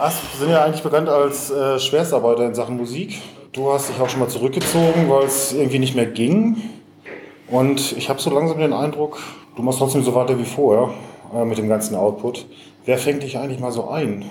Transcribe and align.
Ast 0.00 0.38
sind 0.38 0.50
ja 0.50 0.64
eigentlich 0.64 0.82
bekannt 0.82 1.10
als 1.10 1.50
äh, 1.50 1.78
Schwerstarbeiter 1.78 2.46
in 2.46 2.54
Sachen 2.54 2.78
Musik. 2.78 3.20
Du 3.52 3.70
hast 3.70 3.90
dich 3.90 4.00
auch 4.00 4.08
schon 4.08 4.20
mal 4.20 4.28
zurückgezogen, 4.28 5.08
weil 5.08 5.24
es 5.26 5.52
irgendwie 5.52 5.78
nicht 5.78 5.94
mehr 5.94 6.06
ging. 6.06 6.56
Und 7.48 7.92
ich 7.92 8.08
habe 8.08 8.18
so 8.18 8.30
langsam 8.30 8.58
den 8.58 8.72
Eindruck, 8.72 9.18
du 9.56 9.62
machst 9.62 9.78
trotzdem 9.78 10.02
so 10.02 10.14
weiter 10.14 10.38
wie 10.38 10.44
vorher 10.44 10.94
äh, 11.34 11.44
mit 11.44 11.58
dem 11.58 11.68
ganzen 11.68 11.96
Output. 11.96 12.46
Wer 12.86 12.96
fängt 12.96 13.22
dich 13.24 13.36
eigentlich 13.36 13.60
mal 13.60 13.72
so 13.72 13.88
ein? 13.90 14.24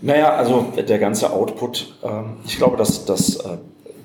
Naja, 0.00 0.34
also 0.34 0.66
der 0.76 0.98
ganze 0.98 1.30
Output, 1.30 1.94
äh, 2.02 2.08
ich 2.46 2.56
glaube, 2.56 2.78
dass 2.78 3.04
das 3.04 3.36
äh, 3.36 3.58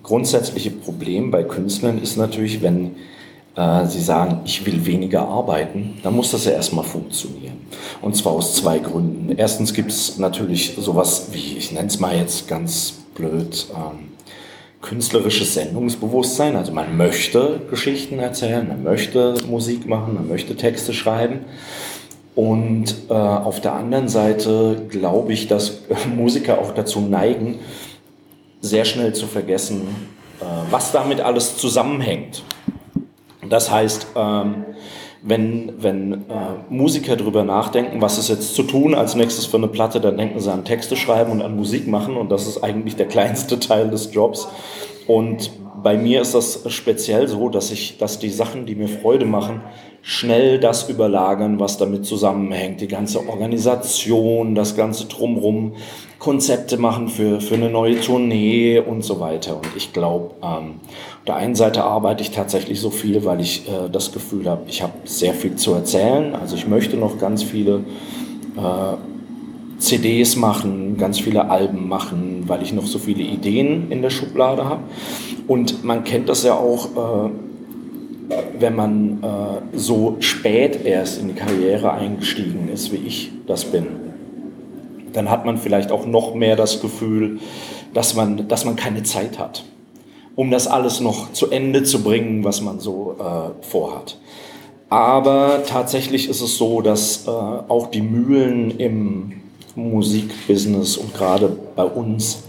grundsätzliche 0.04 0.72
Problem 0.72 1.32
bei 1.32 1.44
Künstlern 1.44 2.02
ist 2.02 2.18
natürlich, 2.18 2.62
wenn 2.62 2.98
äh, 3.58 3.86
sie 3.88 4.02
sagen, 4.02 4.42
ich 4.46 4.66
will 4.66 4.86
weniger 4.86 5.28
arbeiten, 5.28 5.98
dann 6.04 6.16
muss 6.16 6.32
das 6.32 6.46
ja 6.46 6.52
erstmal 6.52 6.86
funktionieren. 6.86 7.58
Und 8.02 8.16
zwar 8.16 8.34
aus 8.34 8.56
zwei 8.56 8.80
Gründen. 8.80 9.34
Erstens 9.36 9.74
gibt 9.74 9.92
es 9.92 10.18
natürlich 10.18 10.76
sowas 10.80 11.30
wie, 11.32 11.58
ich 11.58 11.72
nenne 11.72 11.88
es 11.88 12.00
mal 12.00 12.16
jetzt 12.16 12.48
ganz 12.48 12.94
blöd, 13.16 13.66
ähm, 13.76 14.10
künstlerisches 14.82 15.56
Sendungsbewusstsein. 15.56 16.56
Also 16.56 16.72
man 16.72 16.96
möchte 16.96 17.62
Geschichten 17.70 18.20
erzählen, 18.20 18.68
man 18.68 18.84
möchte 18.84 19.34
Musik 19.50 19.88
machen, 19.88 20.14
man 20.14 20.28
möchte 20.28 20.56
Texte 20.56 20.94
schreiben. 20.94 21.40
Und 22.36 22.96
äh, 23.10 23.14
auf 23.14 23.60
der 23.62 23.74
anderen 23.74 24.08
Seite 24.08 24.86
glaube 24.90 25.34
ich, 25.34 25.48
dass 25.48 25.80
Musiker 26.16 26.60
auch 26.60 26.76
dazu 26.76 27.02
neigen, 27.02 27.58
sehr 28.62 28.86
schnell 28.86 29.14
zu 29.14 29.26
vergessen, 29.26 29.82
äh, 30.40 30.46
was 30.70 30.92
damit 30.92 31.22
alles 31.22 31.58
zusammenhängt. 31.58 32.44
Das 33.50 33.72
heißt, 33.72 34.08
ähm, 34.16 34.66
wenn, 35.24 35.74
wenn 35.78 36.14
äh, 36.14 36.18
Musiker 36.70 37.16
darüber 37.16 37.44
nachdenken, 37.44 38.02
was 38.02 38.18
ist 38.18 38.30
jetzt 38.30 38.56
zu 38.56 38.64
tun 38.64 38.96
als 38.96 39.16
nächstes 39.16 39.46
für 39.46 39.58
eine 39.58 39.68
Platte, 39.68 40.00
dann 40.00 40.18
denken 40.18 40.40
sie 40.40 40.52
an 40.52 40.64
Texte 40.64 40.96
schreiben 40.96 41.32
und 41.32 41.42
an 41.42 41.56
Musik 41.56 41.88
machen 41.88 42.16
und 42.16 42.32
das 42.32 42.48
ist 42.48 42.64
eigentlich 42.64 42.96
der 42.96 43.08
kleinste 43.08 43.60
Teil 43.60 43.90
des 43.90 44.14
Jobs. 44.14 44.48
Und 45.08 45.52
bei 45.84 45.98
mir 45.98 46.22
ist 46.22 46.34
das 46.34 46.62
speziell 46.68 47.28
so, 47.28 47.50
dass 47.50 47.72
ich, 47.72 47.98
dass 47.98 48.20
die 48.20 48.30
Sachen, 48.30 48.66
die 48.66 48.76
mir 48.76 48.88
Freude 48.88 49.26
machen, 49.26 49.62
schnell 50.02 50.60
das 50.60 50.90
überlagern, 50.90 51.60
was 51.60 51.78
damit 51.78 52.06
zusammenhängt. 52.06 52.82
Die 52.82 52.88
ganze 52.88 53.28
Organisation, 53.28 54.56
das 54.56 54.76
ganze 54.76 55.06
Drumrum, 55.06 55.74
Konzepte 56.20 56.78
machen 56.78 57.10
für, 57.10 57.42
für 57.42 57.56
eine 57.56 57.70
neue 57.70 58.00
Tournee 58.00 58.80
und 58.80 59.04
so 59.04 59.20
weiter. 59.20 59.58
Und 59.58 59.68
ich 59.76 59.94
glaube, 59.94 60.32
ähm, 60.42 60.80
auf 61.20 61.26
der 61.28 61.36
einen 61.36 61.56
Seite 61.56 61.84
arbeite 61.84 62.24
ich 62.24 62.32
tatsächlich 62.32 62.80
so 62.80 62.90
viel, 62.90 63.24
weil 63.26 63.42
ich 63.42 63.68
äh, 63.68 63.90
das 63.90 64.12
Gefühl 64.12 64.50
habe, 64.50 64.64
ich 64.68 64.82
habe 64.82 64.94
sehr 65.04 65.34
viel 65.34 65.56
zu 65.56 65.74
erzählen. 65.74 66.34
Also 66.36 66.56
ich 66.56 66.68
möchte 66.68 66.98
noch 66.98 67.20
ganz 67.20 67.44
viele 67.44 67.84
äh, 68.58 69.17
CDs 69.80 70.36
machen, 70.36 70.98
ganz 70.98 71.20
viele 71.20 71.50
Alben 71.50 71.88
machen, 71.88 72.44
weil 72.48 72.62
ich 72.62 72.74
noch 72.74 72.86
so 72.86 73.00
viele 73.00 73.24
Ideen 73.24 73.92
in 73.92 74.02
der 74.02 74.10
Schublade 74.10 74.66
habe. 74.66 74.82
Und 75.48 75.84
man 75.84 76.04
kennt 76.04 76.30
das 76.30 76.44
ja 76.44 76.54
auch, 76.54 77.28
äh, 77.28 77.30
wenn 78.60 78.76
man 78.76 79.24
äh, 79.24 79.78
so 79.78 80.18
spät 80.20 80.86
erst 80.86 81.22
in 81.22 81.30
die 81.30 81.34
Karriere 81.34 81.94
eingestiegen 81.94 82.70
ist, 82.74 82.92
wie 82.92 82.98
ich 82.98 83.32
das 83.46 83.66
bin 83.66 84.08
dann 85.18 85.30
hat 85.30 85.46
man 85.46 85.58
vielleicht 85.58 85.92
auch 85.92 86.06
noch 86.06 86.36
mehr 86.36 86.56
das 86.56 86.80
Gefühl, 86.80 87.40
dass 87.94 88.16
man, 88.16 88.48
dass 88.48 88.66
man 88.66 88.76
keine 88.76 89.04
Zeit 89.04 89.40
hat, 89.40 89.64
um 90.36 90.52
das 90.52 90.68
alles 90.68 91.00
noch 91.00 91.34
zu 91.34 91.50
Ende 91.50 91.84
zu 91.84 92.04
bringen, 92.04 92.44
was 92.44 92.62
man 92.62 92.80
so 92.80 93.16
äh, 93.20 93.66
vorhat. 93.66 94.20
Aber 94.90 95.64
tatsächlich 95.66 96.30
ist 96.30 96.42
es 96.42 96.58
so, 96.58 96.82
dass 96.82 97.28
äh, 97.28 97.30
auch 97.32 97.88
die 97.88 98.02
Mühlen 98.02 98.72
im 98.78 99.34
Musikbusiness 99.78 100.98
und 100.98 101.14
gerade 101.14 101.56
bei 101.76 101.86
uns, 101.86 102.44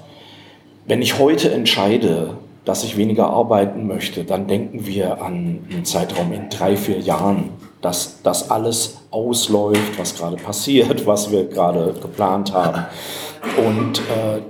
wenn 0.87 1.03
ich 1.03 1.19
heute 1.19 1.53
entscheide, 1.53 2.39
dass 2.65 2.85
ich 2.85 2.97
weniger 2.97 3.29
arbeiten 3.31 3.87
möchte, 3.87 4.25
dann 4.25 4.47
denken 4.47 4.87
wir 4.87 5.23
an 5.23 5.61
einen 5.71 5.85
Zeitraum 5.85 6.33
in 6.33 6.51
drei, 6.51 6.77
vier 6.77 6.99
Jahren 6.99 7.51
dass 7.81 8.23
das 8.23 8.51
alles 8.51 8.99
ausläuft, 9.11 9.99
was 9.99 10.17
gerade 10.17 10.37
passiert, 10.37 11.07
was 11.07 11.31
wir 11.31 11.45
gerade 11.45 11.95
geplant 12.01 12.53
haben. 12.53 12.87
Und 13.57 13.99
äh, 14.01 14.41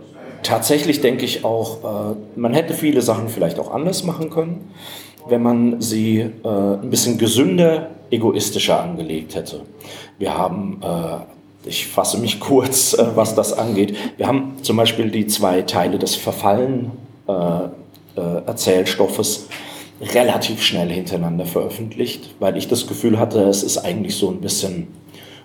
tatsächlich 0.42 1.00
denke 1.00 1.24
ich 1.24 1.44
auch, 1.44 2.12
äh, 2.12 2.16
man 2.36 2.54
hätte 2.54 2.74
viele 2.74 3.02
Sachen 3.02 3.28
vielleicht 3.28 3.58
auch 3.58 3.72
anders 3.72 4.04
machen 4.04 4.30
können, 4.30 4.72
wenn 5.28 5.42
man 5.42 5.80
sie 5.80 6.20
äh, 6.20 6.48
ein 6.48 6.90
bisschen 6.90 7.18
gesünder, 7.18 7.90
egoistischer 8.10 8.82
angelegt 8.82 9.34
hätte. 9.34 9.60
Wir 10.18 10.36
haben 10.36 10.80
äh, 10.82 11.37
ich 11.68 11.86
fasse 11.86 12.18
mich 12.18 12.40
kurz, 12.40 12.94
äh, 12.94 13.06
was 13.14 13.34
das 13.34 13.52
angeht. 13.52 13.96
Wir 14.16 14.26
haben 14.26 14.56
zum 14.62 14.76
Beispiel 14.76 15.10
die 15.10 15.26
zwei 15.26 15.62
Teile 15.62 15.98
des 15.98 16.16
Verfallen 16.16 16.92
äh, 17.28 17.32
äh, 17.32 18.42
Erzählstoffes 18.46 19.48
relativ 20.00 20.62
schnell 20.62 20.90
hintereinander 20.90 21.44
veröffentlicht, 21.44 22.34
weil 22.40 22.56
ich 22.56 22.68
das 22.68 22.86
Gefühl 22.86 23.18
hatte, 23.18 23.42
es 23.42 23.62
ist 23.62 23.78
eigentlich 23.78 24.16
so 24.16 24.30
ein 24.30 24.40
bisschen 24.40 24.88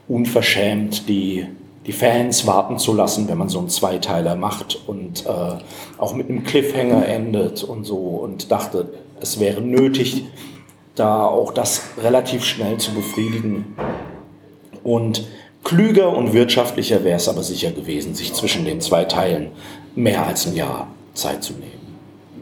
unverschämt, 0.08 1.10
die, 1.10 1.48
die 1.86 1.92
Fans 1.92 2.46
warten 2.46 2.78
zu 2.78 2.94
lassen, 2.94 3.28
wenn 3.28 3.38
man 3.38 3.50
so 3.50 3.60
einen 3.60 3.70
Zweiteiler 3.70 4.36
macht 4.36 4.80
und 4.88 5.26
äh, 5.26 5.58
auch 5.98 6.14
mit 6.14 6.30
einem 6.30 6.44
Cliffhanger 6.44 7.08
endet 7.08 7.64
und 7.64 7.84
so 7.84 7.98
und 7.98 8.52
dachte, 8.52 8.94
es 9.20 9.40
wäre 9.40 9.62
nötig, 9.62 10.26
da 10.96 11.26
auch 11.26 11.52
das 11.52 11.82
relativ 12.02 12.44
schnell 12.46 12.78
zu 12.78 12.92
befriedigen. 12.92 13.76
Und 14.84 15.26
klüger 15.64 16.16
und 16.16 16.34
wirtschaftlicher 16.34 17.04
wäre 17.04 17.18
es 17.18 17.30
aber 17.30 17.44
sicher 17.44 17.72
gewesen, 17.72 18.16
sich 18.16 18.34
zwischen 18.34 18.66
den 18.66 18.82
zwei 18.82 19.06
Teilen 19.06 19.52
mehr 19.96 20.26
als 20.26 20.48
ein 20.48 20.56
Jahr 20.56 20.88
Zeit 21.14 21.44
zu 21.44 21.54
nehmen. 21.54 21.84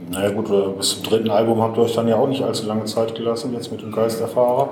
Naja 0.09 0.29
gut, 0.31 0.49
äh, 0.49 0.77
bis 0.77 0.89
zum 0.89 1.03
dritten 1.03 1.29
Album 1.29 1.61
habt 1.61 1.77
ihr 1.77 1.83
euch 1.83 1.93
dann 1.93 2.07
ja 2.07 2.17
auch 2.17 2.27
nicht 2.27 2.43
allzu 2.43 2.65
lange 2.65 2.85
Zeit 2.85 3.15
gelassen, 3.15 3.53
jetzt 3.53 3.71
mit 3.71 3.81
dem 3.81 3.91
Geisterfahrer. 3.91 4.69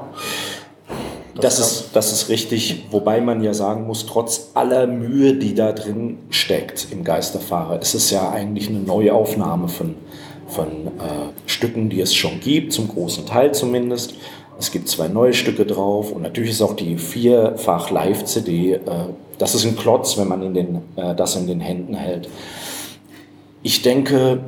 Das, 1.36 1.58
das 1.58 1.60
ist, 1.60 1.90
das 1.94 2.12
ist 2.12 2.30
richtig, 2.30 2.88
wobei 2.92 3.22
man 3.22 3.42
ja 3.42 3.54
sagen 3.54 3.88
muss, 3.88 4.06
trotz 4.06 4.52
aller 4.56 4.86
Mühe, 4.88 5.36
die 5.36 5.56
da 5.56 5.72
drin 5.72 6.18
steckt 6.30 6.88
im 6.92 7.06
Geisterfahrer, 7.06 7.82
ist 7.82 7.94
es 7.94 8.10
ja 8.10 8.30
eigentlich 8.30 8.68
eine 8.68 8.80
Neuaufnahme 8.80 9.70
von, 9.70 9.96
von 10.48 10.68
äh, 10.68 11.32
Stücken, 11.46 11.90
die 11.90 12.02
es 12.02 12.14
schon 12.14 12.42
gibt, 12.42 12.74
zum 12.74 12.90
großen 12.90 13.26
Teil 13.26 13.54
zumindest. 13.54 14.16
Es 14.60 14.72
gibt 14.72 14.90
zwei 14.90 15.08
neue 15.08 15.34
Stücke 15.34 15.66
drauf 15.66 16.12
und 16.12 16.22
natürlich 16.22 16.52
ist 16.52 16.62
auch 16.62 16.76
die 16.76 16.98
vierfach 16.98 17.92
Live-CD, 17.92 18.74
äh, 18.74 18.80
das 19.38 19.56
ist 19.56 19.66
ein 19.66 19.78
Klotz, 19.78 20.18
wenn 20.18 20.28
man 20.28 20.42
in 20.44 20.54
den, 20.54 20.76
äh, 20.98 21.16
das 21.16 21.38
in 21.38 21.48
den 21.48 21.62
Händen 21.62 21.94
hält. 21.94 22.28
Ich 23.64 23.82
denke, 23.82 24.42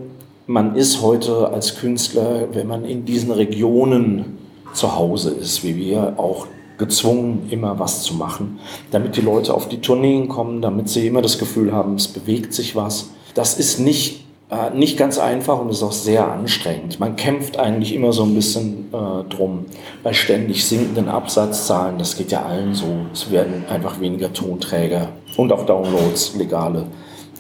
man 0.48 0.76
ist 0.76 1.02
heute 1.02 1.50
als 1.50 1.78
Künstler, 1.78 2.50
wenn 2.52 2.68
man 2.68 2.84
in 2.84 3.06
diesen 3.06 3.32
Regionen 3.32 4.38
zu 4.74 4.96
Hause 4.98 5.32
ist, 5.32 5.64
wie 5.64 5.78
wir, 5.78 6.16
auch 6.18 6.46
gezwungen, 6.78 7.48
immer 7.50 7.80
was 7.80 8.04
zu 8.04 8.14
machen, 8.16 8.60
damit 8.92 9.16
die 9.16 9.22
Leute 9.22 9.54
auf 9.54 9.70
die 9.70 9.80
Tourneen 9.80 10.28
kommen, 10.28 10.62
damit 10.62 10.90
sie 10.90 11.08
immer 11.08 11.22
das 11.22 11.40
Gefühl 11.40 11.72
haben, 11.72 11.96
es 11.96 12.10
bewegt 12.10 12.54
sich 12.54 12.76
was. 12.76 13.12
Das 13.34 13.58
ist 13.58 13.80
nicht, 13.80 14.21
äh, 14.52 14.70
nicht 14.72 14.98
ganz 14.98 15.18
einfach 15.18 15.60
und 15.60 15.70
ist 15.70 15.82
auch 15.82 15.94
sehr 15.94 16.28
anstrengend. 16.28 17.00
Man 17.00 17.16
kämpft 17.16 17.58
eigentlich 17.58 17.96
immer 17.96 18.12
so 18.12 18.24
ein 18.24 18.36
bisschen 18.36 18.94
äh, 18.94 19.24
drum. 19.30 19.66
Bei 20.04 20.12
ständig 20.12 20.66
sinkenden 20.66 21.08
Absatzzahlen, 21.08 21.98
das 21.98 22.18
geht 22.18 22.32
ja 22.32 22.44
allen 22.44 22.76
so. 22.76 23.06
Es 23.14 23.32
werden 23.32 23.64
einfach 23.70 24.02
weniger 24.02 24.34
Tonträger 24.34 25.08
und 25.38 25.54
auch 25.54 25.66
Downloads, 25.66 26.36
legale, 26.36 26.88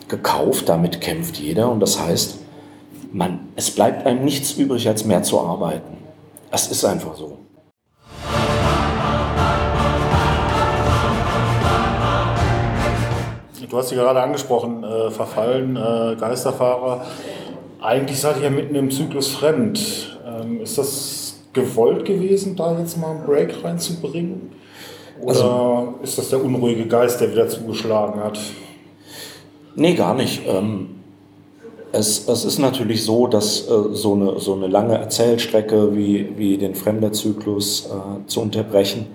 gekauft. 0.07 0.69
Damit 0.69 1.01
kämpft 1.01 1.37
jeder 1.37 1.69
und 1.69 1.81
das 1.81 1.99
heißt, 1.99 2.37
man, 3.11 3.49
es 3.57 3.71
bleibt 3.71 4.05
einem 4.07 4.23
nichts 4.23 4.53
übrig, 4.53 4.87
als 4.87 5.03
mehr 5.03 5.21
zu 5.21 5.41
arbeiten. 5.41 5.97
Es 6.49 6.67
ist 6.67 6.85
einfach 6.85 7.15
so. 7.15 7.40
Du 13.71 13.77
hast 13.77 13.87
sie 13.87 13.95
gerade 13.95 14.21
angesprochen, 14.21 14.83
äh, 14.83 15.09
Verfallen, 15.11 15.77
äh, 15.77 16.17
Geisterfahrer. 16.19 17.05
Eigentlich 17.79 18.19
seid 18.19 18.35
ihr 18.35 18.43
ja 18.43 18.49
mitten 18.49 18.75
im 18.75 18.91
Zyklus 18.91 19.29
fremd. 19.29 20.19
Ähm, 20.27 20.59
ist 20.59 20.77
das 20.77 21.35
gewollt 21.53 22.03
gewesen, 22.03 22.57
da 22.57 22.77
jetzt 22.77 22.97
mal 22.97 23.11
einen 23.11 23.25
Break 23.25 23.63
reinzubringen? 23.63 24.51
Oder 25.21 25.29
also, 25.29 25.93
ist 26.03 26.17
das 26.17 26.31
der 26.31 26.43
unruhige 26.43 26.85
Geist, 26.85 27.21
der 27.21 27.31
wieder 27.31 27.47
zugeschlagen 27.47 28.21
hat? 28.21 28.37
Nee, 29.75 29.93
gar 29.93 30.15
nicht. 30.15 30.41
Ähm, 30.45 30.89
es, 31.93 32.27
es 32.27 32.43
ist 32.43 32.59
natürlich 32.59 33.05
so, 33.05 33.27
dass 33.27 33.69
äh, 33.69 33.93
so, 33.93 34.15
eine, 34.15 34.37
so 34.41 34.53
eine 34.53 34.67
lange 34.67 34.97
Erzählstrecke 34.97 35.95
wie, 35.95 36.33
wie 36.35 36.57
den 36.57 36.75
Fremderzyklus 36.75 37.85
äh, 37.85 38.27
zu 38.27 38.41
unterbrechen, 38.41 39.07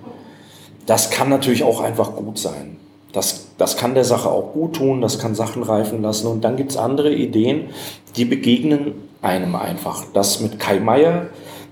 das 0.87 1.11
kann 1.11 1.29
natürlich 1.29 1.62
auch 1.62 1.82
einfach 1.82 2.17
gut 2.17 2.38
sein. 2.38 2.79
Das, 3.12 3.46
das 3.58 3.76
kann 3.76 3.94
der 3.94 4.05
Sache 4.05 4.31
auch 4.31 4.53
gut 4.53 4.76
tun, 4.76 5.00
das 5.00 5.19
kann 5.19 5.35
Sachen 5.35 5.62
reifen 5.62 6.03
lassen. 6.03 6.26
Und 6.26 6.44
dann 6.44 6.56
gibt 6.56 6.73
es 6.73 6.76
andere 6.76 7.12
Ideen, 7.12 7.70
die 8.17 8.25
begegnen 8.25 8.93
einem 9.23 9.55
einfach. 9.55 10.05
Das 10.12 10.41
mit 10.41 10.58
Kai 10.58 10.81
Meier 10.81 11.29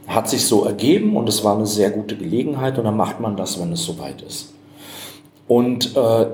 hat 0.06 0.28
sich 0.28 0.46
so 0.46 0.64
ergeben 0.64 1.16
und 1.16 1.28
es 1.28 1.44
war 1.44 1.56
eine 1.56 1.66
sehr 1.66 1.90
gute 1.90 2.16
Gelegenheit 2.16 2.78
und 2.78 2.84
dann 2.84 2.96
macht 2.96 3.20
man 3.20 3.36
das, 3.36 3.60
wenn 3.60 3.72
es 3.72 3.84
soweit 3.84 4.22
ist. 4.22 4.52
Und 5.48 5.96
äh, 5.96 6.26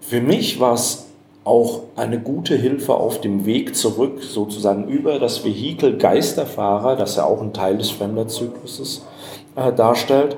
für 0.00 0.20
mich 0.20 0.60
war 0.60 0.74
es 0.74 1.06
auch 1.44 1.82
eine 1.94 2.18
gute 2.20 2.56
Hilfe 2.56 2.94
auf 2.94 3.20
dem 3.20 3.46
Weg 3.46 3.76
zurück, 3.76 4.22
sozusagen 4.22 4.88
über 4.88 5.20
das 5.20 5.44
Vehikel 5.44 5.96
Geisterfahrer, 5.96 6.96
das 6.96 7.16
ja 7.16 7.24
auch 7.24 7.40
ein 7.40 7.52
Teil 7.52 7.78
des 7.78 7.90
Fremderzykluses 7.90 9.06
äh, 9.54 9.72
darstellt, 9.72 10.36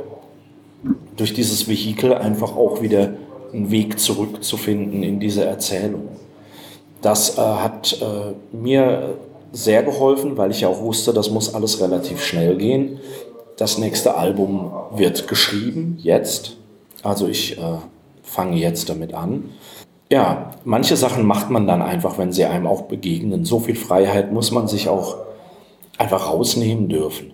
durch 1.17 1.33
dieses 1.33 1.67
Vehikel 1.67 2.15
einfach 2.15 2.55
auch 2.57 2.83
wieder 2.83 3.15
einen 3.53 3.71
Weg 3.71 3.99
zurückzufinden 3.99 5.03
in 5.03 5.21
diese 5.21 5.45
Erzählung. 5.45 6.09
Das 7.03 7.39
äh, 7.39 7.41
hat 7.41 8.01
äh, 8.01 8.57
mir 8.57 9.15
sehr 9.53 9.83
geholfen, 9.83 10.37
weil 10.37 10.51
ich 10.51 10.61
ja 10.61 10.69
auch 10.69 10.81
wusste, 10.83 11.13
das 11.13 11.31
muss 11.31 11.55
alles 11.55 11.81
relativ 11.81 12.23
schnell 12.23 12.57
gehen. 12.57 13.01
Das 13.57 13.79
nächste 13.79 14.17
Album 14.17 14.71
wird 14.93 15.27
geschrieben, 15.27 15.99
jetzt. 16.01 16.57
Also 17.03 17.29
ich 17.29 17.59
äh, 17.59 17.79
fange 18.23 18.57
jetzt 18.57 18.89
damit 18.89 19.15
an. 19.15 19.51
Ja, 20.11 20.53
manche 20.65 20.97
Sachen 20.97 21.27
macht 21.27 21.51
man 21.51 21.67
dann 21.67 21.83
einfach, 21.83 22.19
wenn 22.19 22.33
sie 22.33 22.45
einem 22.45 22.67
auch 22.67 22.83
begegnen. 22.83 23.45
So 23.45 23.61
viel 23.61 23.77
Freiheit 23.77 24.33
muss 24.33 24.51
man 24.51 24.69
sich 24.69 24.89
auch 24.89 25.17
einfach 25.99 26.31
rausnehmen 26.31 26.89
dürfen. 26.89 27.33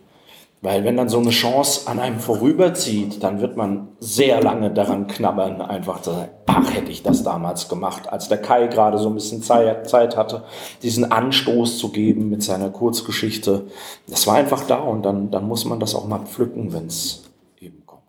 Weil 0.64 0.82
wenn 0.82 0.96
dann 0.96 1.10
so 1.10 1.18
eine 1.18 1.28
Chance 1.28 1.86
an 1.88 2.00
einem 2.00 2.18
vorüberzieht, 2.18 3.22
dann 3.22 3.42
wird 3.42 3.54
man 3.54 3.88
sehr 4.00 4.40
lange 4.40 4.70
daran 4.70 5.08
knabbern, 5.08 5.60
einfach 5.60 6.00
zu 6.00 6.12
sagen, 6.12 6.30
ach, 6.46 6.72
hätte 6.72 6.90
ich 6.90 7.02
das 7.02 7.22
damals 7.22 7.68
gemacht, 7.68 8.10
als 8.10 8.30
der 8.30 8.38
Kai 8.38 8.68
gerade 8.68 8.96
so 8.96 9.08
ein 9.08 9.14
bisschen 9.14 9.42
Zeit 9.42 10.16
hatte, 10.16 10.44
diesen 10.82 11.12
Anstoß 11.12 11.76
zu 11.76 11.90
geben 11.90 12.30
mit 12.30 12.42
seiner 12.42 12.70
Kurzgeschichte. 12.70 13.66
Das 14.08 14.26
war 14.26 14.36
einfach 14.36 14.66
da 14.66 14.76
und 14.76 15.02
dann, 15.02 15.30
dann 15.30 15.46
muss 15.46 15.66
man 15.66 15.80
das 15.80 15.94
auch 15.94 16.06
mal 16.06 16.20
pflücken, 16.20 16.72
wenn 16.72 16.86
es 16.86 17.24
eben 17.60 17.84
kommt. 17.84 18.00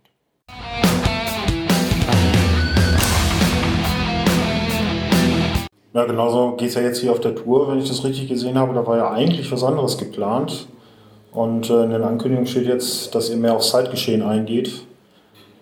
Ja, 5.93 6.05
genauso 6.05 6.55
geht 6.55 6.69
es 6.69 6.75
ja 6.75 6.83
jetzt 6.83 7.01
hier 7.01 7.11
auf 7.11 7.19
der 7.19 7.35
Tour, 7.35 7.67
wenn 7.67 7.79
ich 7.79 7.89
das 7.89 8.05
richtig 8.05 8.29
gesehen 8.29 8.57
habe. 8.57 8.73
Da 8.73 8.87
war 8.87 8.95
ja 8.95 9.11
eigentlich 9.11 9.51
was 9.51 9.61
anderes 9.61 9.97
geplant. 9.97 10.69
Und 11.35 11.69
äh, 11.69 11.83
in 11.83 11.89
den 11.89 12.03
Ankündigungen 12.03 12.47
steht 12.47 12.65
jetzt, 12.65 13.13
dass 13.13 13.29
ihr 13.29 13.35
mehr 13.35 13.55
auf 13.55 13.61
Zeitgeschehen 13.61 14.21
eingeht. 14.23 14.71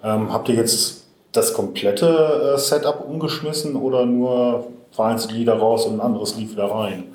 Ähm, 0.04 0.31
habt 0.31 0.48
ihr 0.48 0.56
jetzt 0.56 1.06
das 1.31 1.54
komplette 1.54 2.54
äh, 2.56 2.60
Setup 2.60 3.04
umgeschmissen 3.10 3.75
oder 3.75 4.06
nur 4.06 4.68
vereinzelt 4.92 5.34
Lieder 5.34 5.56
raus 5.56 5.88
und 5.88 5.96
ein 5.96 6.02
anderes 6.02 6.38
Lied 6.38 6.52
wieder 6.52 6.66
rein? 6.66 7.06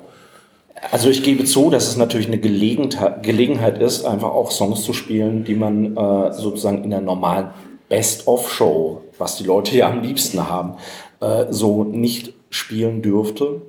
Also 0.91 1.09
ich 1.09 1.23
gebe 1.23 1.45
zu, 1.45 1.69
dass 1.69 1.87
es 1.87 1.95
natürlich 1.95 2.27
eine 2.27 2.37
Gelegenheit 2.37 3.81
ist, 3.81 4.05
einfach 4.05 4.29
auch 4.29 4.51
Songs 4.51 4.83
zu 4.83 4.93
spielen, 4.93 5.45
die 5.45 5.55
man 5.55 5.95
äh, 5.95 6.33
sozusagen 6.33 6.83
in 6.83 6.89
der 6.89 7.01
normalen 7.01 7.51
Best-of-Show, 7.87 9.01
was 9.17 9.37
die 9.37 9.45
Leute 9.45 9.77
ja 9.77 9.89
am 9.89 10.01
liebsten 10.01 10.49
haben, 10.49 10.73
äh, 11.21 11.45
so 11.49 11.85
nicht 11.85 12.33
spielen 12.49 13.01
dürfte. 13.01 13.61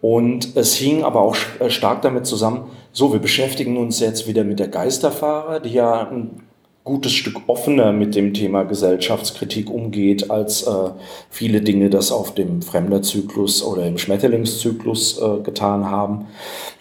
Und 0.00 0.56
es 0.56 0.74
hing 0.74 1.04
aber 1.04 1.20
auch 1.20 1.36
äh, 1.60 1.70
stark 1.70 2.02
damit 2.02 2.26
zusammen, 2.26 2.70
so, 2.92 3.12
wir 3.12 3.20
beschäftigen 3.20 3.76
uns 3.78 4.00
jetzt 4.00 4.26
wieder 4.26 4.44
mit 4.44 4.58
der 4.58 4.68
Geisterfahrer, 4.68 5.60
die 5.60 5.72
ja 5.72 6.08
ein 6.08 6.42
gutes 6.84 7.12
Stück 7.12 7.40
offener 7.46 7.92
mit 7.92 8.14
dem 8.14 8.34
Thema 8.34 8.64
Gesellschaftskritik 8.64 9.70
umgeht, 9.70 10.30
als 10.30 10.64
äh, 10.64 10.90
viele 11.30 11.60
Dinge 11.60 11.90
das 11.90 12.10
auf 12.10 12.34
dem 12.34 12.60
Fremderzyklus 12.60 13.62
oder 13.62 13.86
im 13.86 13.98
Schmetterlingszyklus 13.98 15.20
äh, 15.20 15.42
getan 15.42 15.90
haben. 15.90 16.26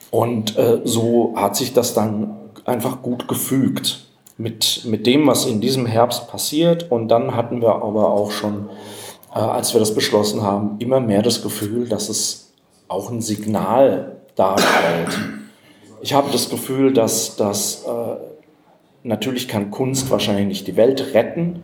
Und 0.09 0.57
äh, 0.57 0.81
so 0.83 1.33
hat 1.35 1.55
sich 1.55 1.73
das 1.73 1.93
dann 1.93 2.35
einfach 2.65 3.01
gut 3.01 3.27
gefügt 3.27 4.05
mit, 4.37 4.81
mit 4.85 5.05
dem, 5.05 5.27
was 5.27 5.45
in 5.45 5.61
diesem 5.61 5.85
Herbst 5.85 6.27
passiert. 6.27 6.91
Und 6.91 7.07
dann 7.09 7.35
hatten 7.35 7.61
wir 7.61 7.75
aber 7.75 8.09
auch 8.09 8.31
schon, 8.31 8.69
äh, 9.33 9.39
als 9.39 9.73
wir 9.73 9.79
das 9.79 9.93
beschlossen 9.93 10.41
haben, 10.41 10.77
immer 10.79 10.99
mehr 10.99 11.21
das 11.21 11.43
Gefühl, 11.43 11.87
dass 11.87 12.09
es 12.09 12.51
auch 12.87 13.11
ein 13.11 13.21
Signal 13.21 14.17
darstellt. 14.35 15.40
Ich 16.01 16.13
habe 16.13 16.31
das 16.31 16.49
Gefühl, 16.49 16.93
dass 16.93 17.35
das 17.35 17.85
äh, 17.85 18.15
natürlich 19.03 19.47
kann 19.47 19.71
Kunst 19.71 20.09
wahrscheinlich 20.09 20.47
nicht 20.47 20.67
die 20.67 20.75
Welt 20.75 21.13
retten 21.13 21.63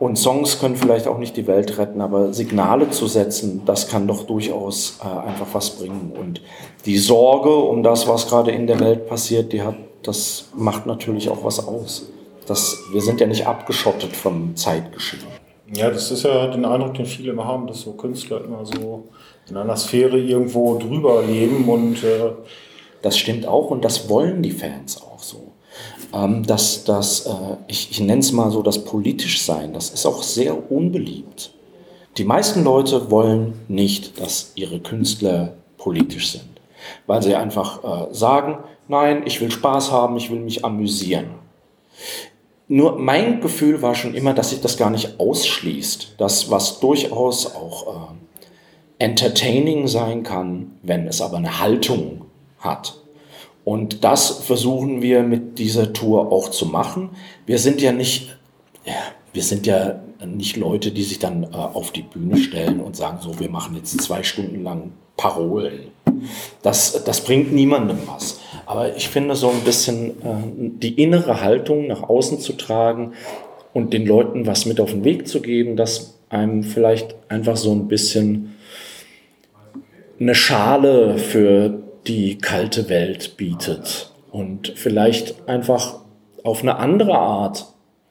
und 0.00 0.16
Songs 0.16 0.58
können 0.58 0.76
vielleicht 0.76 1.06
auch 1.06 1.18
nicht 1.18 1.36
die 1.36 1.46
Welt 1.46 1.78
retten, 1.78 2.00
aber 2.00 2.32
Signale 2.32 2.90
zu 2.90 3.06
setzen, 3.06 3.62
das 3.66 3.88
kann 3.88 4.08
doch 4.08 4.24
durchaus 4.24 4.98
äh, 5.02 5.28
einfach 5.28 5.46
was 5.52 5.76
bringen. 5.76 6.12
Und 6.18 6.40
die 6.86 6.98
Sorge 6.98 7.54
um 7.54 7.82
das, 7.82 8.08
was 8.08 8.26
gerade 8.26 8.50
in 8.50 8.66
der 8.66 8.80
Welt 8.80 9.06
passiert, 9.06 9.52
die 9.52 9.62
hat, 9.62 9.76
das 10.02 10.48
macht 10.56 10.86
natürlich 10.86 11.28
auch 11.28 11.44
was 11.44 11.66
aus. 11.68 12.10
Das, 12.46 12.78
wir 12.92 13.02
sind 13.02 13.20
ja 13.20 13.26
nicht 13.26 13.46
abgeschottet 13.46 14.16
vom 14.16 14.56
Zeitgeschehen. 14.56 15.22
Ja, 15.72 15.90
das 15.90 16.10
ist 16.10 16.24
ja 16.24 16.48
den 16.48 16.64
Eindruck, 16.64 16.94
den 16.94 17.06
viele 17.06 17.30
immer 17.32 17.44
haben, 17.44 17.66
dass 17.68 17.82
so 17.82 17.92
Künstler 17.92 18.42
immer 18.42 18.64
so 18.64 19.04
in 19.48 19.56
einer 19.56 19.76
Sphäre 19.76 20.18
irgendwo 20.18 20.78
drüber 20.78 21.22
leben 21.22 21.68
und 21.68 22.02
äh 22.02 22.30
das 23.02 23.18
stimmt 23.18 23.46
auch 23.46 23.70
und 23.70 23.84
das 23.84 24.08
wollen 24.08 24.42
die 24.42 24.50
Fans 24.50 25.00
auch 25.02 25.22
so. 25.22 25.52
Ähm, 26.12 26.44
dass 26.44 26.84
das, 26.84 27.26
äh, 27.26 27.56
ich, 27.68 27.90
ich 27.92 28.00
nenne 28.00 28.20
es 28.20 28.32
mal 28.32 28.50
so, 28.50 28.62
das 28.62 28.84
politisch 28.84 29.42
sein, 29.42 29.72
das 29.72 29.90
ist 29.90 30.06
auch 30.06 30.22
sehr 30.22 30.70
unbeliebt. 30.70 31.52
Die 32.16 32.24
meisten 32.24 32.64
Leute 32.64 33.10
wollen 33.10 33.54
nicht, 33.68 34.20
dass 34.20 34.52
ihre 34.56 34.80
Künstler 34.80 35.54
politisch 35.78 36.32
sind, 36.32 36.50
weil 37.06 37.22
sie 37.22 37.36
einfach 37.36 38.10
äh, 38.10 38.14
sagen, 38.14 38.58
nein, 38.88 39.22
ich 39.24 39.40
will 39.40 39.50
Spaß 39.50 39.92
haben, 39.92 40.16
ich 40.16 40.30
will 40.30 40.40
mich 40.40 40.64
amüsieren. 40.64 41.26
Nur 42.66 42.98
mein 42.98 43.40
Gefühl 43.40 43.82
war 43.82 43.94
schon 43.94 44.14
immer, 44.14 44.34
dass 44.34 44.50
sich 44.50 44.60
das 44.60 44.76
gar 44.76 44.90
nicht 44.90 45.18
ausschließt. 45.18 46.14
Das, 46.18 46.50
was 46.50 46.80
durchaus 46.80 47.54
auch 47.54 47.86
äh, 47.86 49.04
entertaining 49.04 49.88
sein 49.88 50.22
kann, 50.22 50.72
wenn 50.82 51.06
es 51.06 51.20
aber 51.20 51.38
eine 51.38 51.60
Haltung 51.60 52.19
hat. 52.60 53.00
Und 53.64 54.04
das 54.04 54.30
versuchen 54.30 55.02
wir 55.02 55.22
mit 55.22 55.58
dieser 55.58 55.92
Tour 55.92 56.32
auch 56.32 56.50
zu 56.50 56.66
machen. 56.66 57.10
Wir 57.46 57.58
sind 57.58 57.82
ja 57.82 57.92
nicht, 57.92 58.38
wir 59.32 59.42
sind 59.42 59.66
ja 59.66 60.00
nicht 60.26 60.56
Leute, 60.56 60.92
die 60.92 61.02
sich 61.02 61.18
dann 61.18 61.44
äh, 61.44 61.48
auf 61.56 61.92
die 61.92 62.02
Bühne 62.02 62.36
stellen 62.36 62.80
und 62.80 62.96
sagen, 62.96 63.18
so, 63.20 63.38
wir 63.40 63.50
machen 63.50 63.76
jetzt 63.76 64.00
zwei 64.00 64.22
Stunden 64.22 64.62
lang 64.62 64.92
Parolen. 65.16 65.88
Das, 66.62 67.04
das 67.04 67.22
bringt 67.22 67.52
niemandem 67.52 67.98
was. 68.06 68.40
Aber 68.66 68.96
ich 68.96 69.08
finde 69.08 69.34
so 69.36 69.50
ein 69.50 69.60
bisschen 69.60 70.10
äh, 70.10 70.70
die 70.80 71.00
innere 71.02 71.40
Haltung 71.42 71.86
nach 71.86 72.02
außen 72.02 72.40
zu 72.40 72.54
tragen 72.54 73.12
und 73.72 73.92
den 73.92 74.06
Leuten 74.06 74.46
was 74.46 74.66
mit 74.66 74.80
auf 74.80 74.90
den 74.90 75.04
Weg 75.04 75.28
zu 75.28 75.40
geben, 75.40 75.76
dass 75.76 76.18
einem 76.28 76.62
vielleicht 76.62 77.14
einfach 77.28 77.56
so 77.56 77.72
ein 77.72 77.88
bisschen 77.88 78.56
eine 80.18 80.34
Schale 80.34 81.18
für 81.18 81.82
die 82.06 82.38
kalte 82.38 82.88
Welt 82.88 83.36
bietet 83.36 84.12
und 84.30 84.72
vielleicht 84.76 85.48
einfach 85.48 86.00
auf 86.44 86.62
eine 86.62 86.76
andere 86.76 87.18
Art 87.18 87.66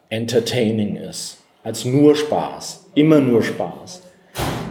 entertaining 0.10 0.96
ist, 0.96 1.38
als 1.64 1.86
nur 1.86 2.16
Spaß, 2.16 2.88
immer 2.96 3.20
nur 3.20 3.44
Spaß. 3.44 4.04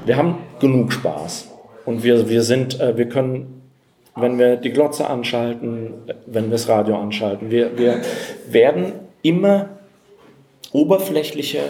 Wir 0.05 0.17
haben 0.17 0.39
genug 0.61 0.93
Spaß 0.93 1.49
und 1.85 2.03
wir, 2.03 2.29
wir 2.29 2.43
sind, 2.43 2.81
äh, 2.81 2.97
wir 2.97 3.09
können, 3.09 3.63
wenn 4.17 4.39
wir 4.39 4.57
die 4.57 4.71
Glotze 4.71 5.09
anschalten, 5.09 5.95
wenn 6.27 6.45
wir 6.45 6.53
das 6.53 6.69
Radio 6.69 6.97
anschalten, 6.97 7.51
wir, 7.51 7.77
wir 7.79 8.03
werden 8.49 8.93
immer 9.23 9.69
oberflächlicher, 10.73 11.65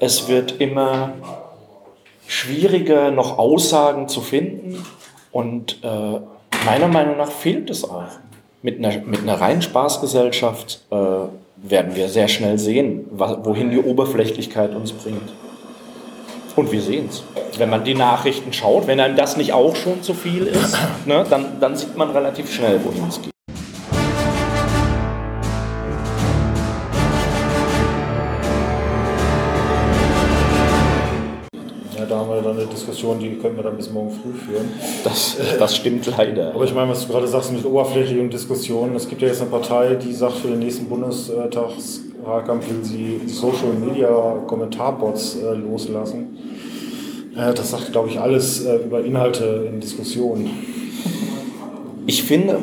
es 0.00 0.28
wird 0.28 0.60
immer 0.60 1.14
schwieriger, 2.26 3.10
noch 3.10 3.38
Aussagen 3.38 4.08
zu 4.08 4.20
finden. 4.20 4.84
Und 5.32 5.78
äh, 5.82 6.20
meiner 6.66 6.88
Meinung 6.88 7.16
nach 7.16 7.30
fehlt 7.30 7.70
es 7.70 7.84
auch. 7.84 8.04
Mit 8.62 8.78
einer, 8.78 9.00
mit 9.04 9.22
einer 9.22 9.40
reinen 9.40 9.62
Spaßgesellschaft 9.62 10.84
äh, 10.90 10.96
werden 11.56 11.94
wir 11.94 12.08
sehr 12.08 12.28
schnell 12.28 12.58
sehen, 12.58 13.06
wohin 13.10 13.70
die 13.70 13.78
Oberflächlichkeit 13.78 14.74
uns 14.74 14.92
bringt. 14.92 15.32
Und 16.56 16.72
wir 16.72 16.82
sehen 16.82 17.08
es. 17.08 17.22
Wenn 17.58 17.70
man 17.70 17.84
die 17.84 17.94
Nachrichten 17.94 18.52
schaut, 18.52 18.86
wenn 18.86 19.00
einem 19.00 19.16
das 19.16 19.36
nicht 19.36 19.52
auch 19.52 19.76
schon 19.76 20.02
zu 20.02 20.14
viel 20.14 20.46
ist, 20.46 20.76
ne, 21.06 21.24
dann, 21.28 21.60
dann 21.60 21.76
sieht 21.76 21.96
man 21.96 22.10
relativ 22.10 22.52
schnell, 22.52 22.80
wohin 22.84 23.08
es 23.08 23.22
geht. 23.22 23.35
Diskussion, 32.96 33.18
die 33.18 33.36
können 33.36 33.56
wir 33.56 33.62
dann 33.62 33.76
bis 33.76 33.90
morgen 33.90 34.10
früh 34.10 34.32
führen. 34.32 34.68
Das, 35.04 35.36
das 35.58 35.76
stimmt 35.76 36.06
leider. 36.06 36.54
Aber 36.54 36.64
ich 36.64 36.74
meine, 36.74 36.90
was 36.90 37.06
du 37.06 37.12
gerade 37.12 37.26
sagst 37.26 37.52
mit 37.52 37.64
oberflächlichen 37.64 38.30
Diskussionen, 38.30 38.96
es 38.96 39.08
gibt 39.08 39.20
ja 39.20 39.28
jetzt 39.28 39.42
eine 39.42 39.50
Partei, 39.50 39.96
die 39.96 40.12
sagt, 40.12 40.34
für 40.34 40.48
den 40.48 40.60
nächsten 40.60 40.86
Bundestagswahlkampf 40.86 42.70
will 42.70 42.82
sie 42.82 43.20
Social 43.26 43.74
Media 43.74 44.08
Kommentarbots 44.46 45.36
äh, 45.36 45.54
loslassen. 45.54 46.38
Äh, 47.36 47.52
das 47.52 47.70
sagt, 47.70 47.92
glaube 47.92 48.08
ich, 48.08 48.18
alles 48.18 48.64
äh, 48.64 48.76
über 48.76 49.04
Inhalte 49.04 49.68
in 49.70 49.80
Diskussionen. 49.80 50.50
Ich 52.06 52.22
finde, 52.22 52.60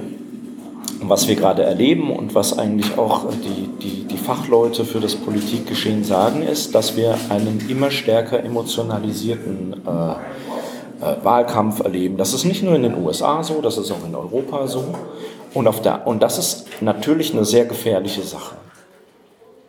was 1.10 1.28
wir 1.28 1.36
gerade 1.36 1.64
erleben 1.64 2.12
und 2.12 2.36
was 2.36 2.58
eigentlich 2.58 2.98
auch 2.98 3.26
die, 3.32 3.70
die, 3.82 4.04
die 4.06 4.18
Fachleute 4.18 4.86
für 4.86 5.00
das 5.00 5.16
Politikgeschehen 5.16 6.04
sagen, 6.04 6.44
ist, 6.44 6.76
dass 6.76 6.96
wir 6.96 7.18
einen 7.30 7.66
immer 7.70 7.92
stärker 7.92 8.44
emotionalisierten 8.44 9.82
äh, 9.86 10.12
äh, 11.04 11.24
Wahlkampf 11.24 11.82
erleben. 11.82 12.18
Das 12.18 12.34
ist 12.34 12.46
nicht 12.46 12.64
nur 12.64 12.76
in 12.76 12.84
den 12.84 12.96
USA 12.96 13.44
so, 13.44 13.62
das 13.62 13.78
ist 13.78 13.92
auch 13.92 14.06
in 14.06 14.16
Europa 14.16 14.68
so. 14.68 14.86
Und, 15.54 15.68
auf 15.68 15.82
der, 15.82 16.08
und 16.08 16.24
das 16.24 16.38
ist 16.38 16.66
natürlich 16.82 17.34
eine 17.34 17.46
sehr 17.46 17.66
gefährliche 17.66 18.24
Sache. 18.24 18.56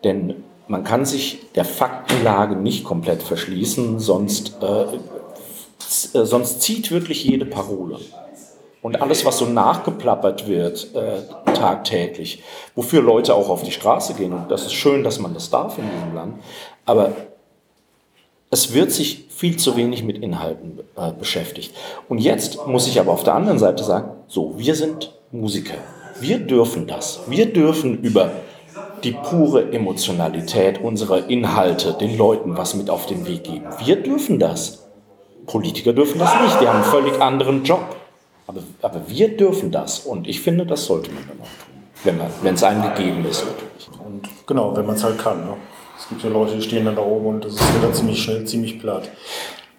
Denn 0.03 0.45
man 0.69 0.85
kann 0.85 1.05
sich 1.05 1.41
der 1.55 1.65
Faktenlage 1.65 2.57
nicht 2.57 2.85
komplett 2.85 3.23
verschließen, 3.23 3.99
sonst, 3.99 4.57
äh, 4.63 6.19
äh, 6.19 6.25
sonst 6.25 6.63
zieht 6.63 6.91
wirklich 6.91 7.25
jede 7.25 7.45
Parole. 7.45 7.99
Und 8.85 9.01
alles, 9.01 9.25
was 9.25 9.39
so 9.39 9.47
nachgeplappert 9.47 10.47
wird 10.47 10.95
äh, 10.95 11.53
tagtäglich, 11.55 12.43
wofür 12.75 13.01
Leute 13.01 13.35
auch 13.35 13.49
auf 13.49 13.63
die 13.63 13.73
Straße 13.73 14.13
gehen, 14.13 14.35
und 14.35 14.51
das 14.51 14.67
ist 14.67 14.75
schön, 14.75 15.03
dass 15.03 15.19
man 15.19 15.33
das 15.33 15.49
darf 15.49 15.79
in 15.79 15.85
diesem 15.91 16.15
Land, 16.15 16.35
aber 16.85 17.13
es 18.51 18.75
wird 18.75 18.93
sich 18.93 19.25
viel 19.31 19.57
zu 19.57 19.79
wenig 19.79 20.03
mit 20.03 20.19
Inhalten 20.19 20.81
äh, 20.99 21.13
beschäftigt. 21.13 21.75
Und 22.11 22.19
jetzt 22.19 22.67
muss 22.67 22.87
ich 22.87 23.01
aber 23.01 23.13
auf 23.13 23.25
der 23.25 23.35
anderen 23.35 23.59
Seite 23.59 23.83
sagen, 23.83 24.11
so, 24.29 24.59
wir 24.59 24.75
sind 24.75 25.15
Musiker. 25.33 25.79
Wir 26.21 26.39
dürfen 26.41 26.87
das. 26.87 27.21
Wir 27.27 27.51
dürfen 27.51 28.03
über 28.03 28.33
die 29.03 29.13
pure 29.13 29.73
Emotionalität 29.73 30.79
unserer 30.79 31.31
Inhalte 31.31 31.95
den 31.95 32.19
Leuten 32.19 32.59
was 32.59 32.75
mit 32.75 32.91
auf 32.91 33.07
den 33.07 33.27
Weg 33.27 33.45
geben. 33.45 33.65
Wir 33.83 33.97
dürfen 33.97 34.39
das. 34.39 34.87
Politiker 35.47 35.95
dürfen 35.95 36.19
das 36.19 36.39
nicht. 36.43 36.61
Die 36.61 36.69
haben 36.69 36.83
einen 36.83 36.85
völlig 36.85 37.19
anderen 37.23 37.65
Job. 37.65 38.04
Aber, 38.47 38.61
aber 38.83 39.09
wir 39.09 39.37
dürfen 39.37 39.71
das. 39.71 40.01
Und 40.01 40.27
ich 40.27 40.41
finde, 40.41 40.67
das 40.67 40.85
sollte 40.85 41.11
man 41.13 41.25
dann 41.27 41.41
auch 41.41 41.65
tun. 41.65 42.31
Wenn 42.43 42.55
es 42.55 42.63
einem 42.63 42.83
gegeben 42.83 43.25
ist, 43.25 43.45
natürlich. 43.47 43.89
Und 44.05 44.29
genau, 44.47 44.77
wenn 44.77 44.85
man 44.85 44.97
es 44.97 45.05
halt 45.05 45.19
kann. 45.19 45.45
Ne? 45.45 45.55
Es 45.99 46.09
gibt 46.09 46.23
ja 46.23 46.29
Leute, 46.29 46.55
die 46.57 46.63
stehen 46.63 46.85
dann 46.85 46.97
da 46.97 47.03
oben 47.03 47.27
und 47.27 47.45
das 47.45 47.55
ist 47.55 47.77
wieder 47.77 47.93
ziemlich 47.93 48.23
schnell, 48.23 48.45
ziemlich 48.45 48.79
platt. 48.79 49.09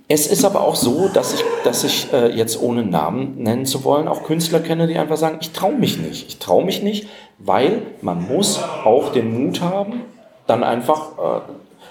Es 0.08 0.28
ist 0.28 0.46
aber 0.46 0.62
auch 0.62 0.76
so, 0.76 1.08
dass 1.08 1.34
ich, 1.34 1.44
dass 1.64 1.84
ich 1.84 2.12
äh, 2.14 2.36
jetzt 2.36 2.62
ohne 2.62 2.84
Namen 2.84 3.36
nennen 3.38 3.66
zu 3.66 3.84
wollen, 3.84 4.08
auch 4.08 4.24
Künstler 4.24 4.60
kenne, 4.60 4.88
die 4.88 4.98
einfach 4.98 5.18
sagen, 5.18 5.38
ich 5.42 5.52
traue 5.52 5.74
mich 5.74 5.98
nicht. 5.98 6.28
Ich 6.28 6.38
traue 6.38 6.64
mich 6.64 6.84
nicht, 6.84 7.08
weil 7.40 7.82
man 8.02 8.28
muss 8.28 8.60
auch 8.84 9.12
den 9.12 9.46
Mut 9.46 9.62
haben, 9.62 10.02
dann 10.46 10.64
einfach 10.64 11.18
äh, 11.18 11.42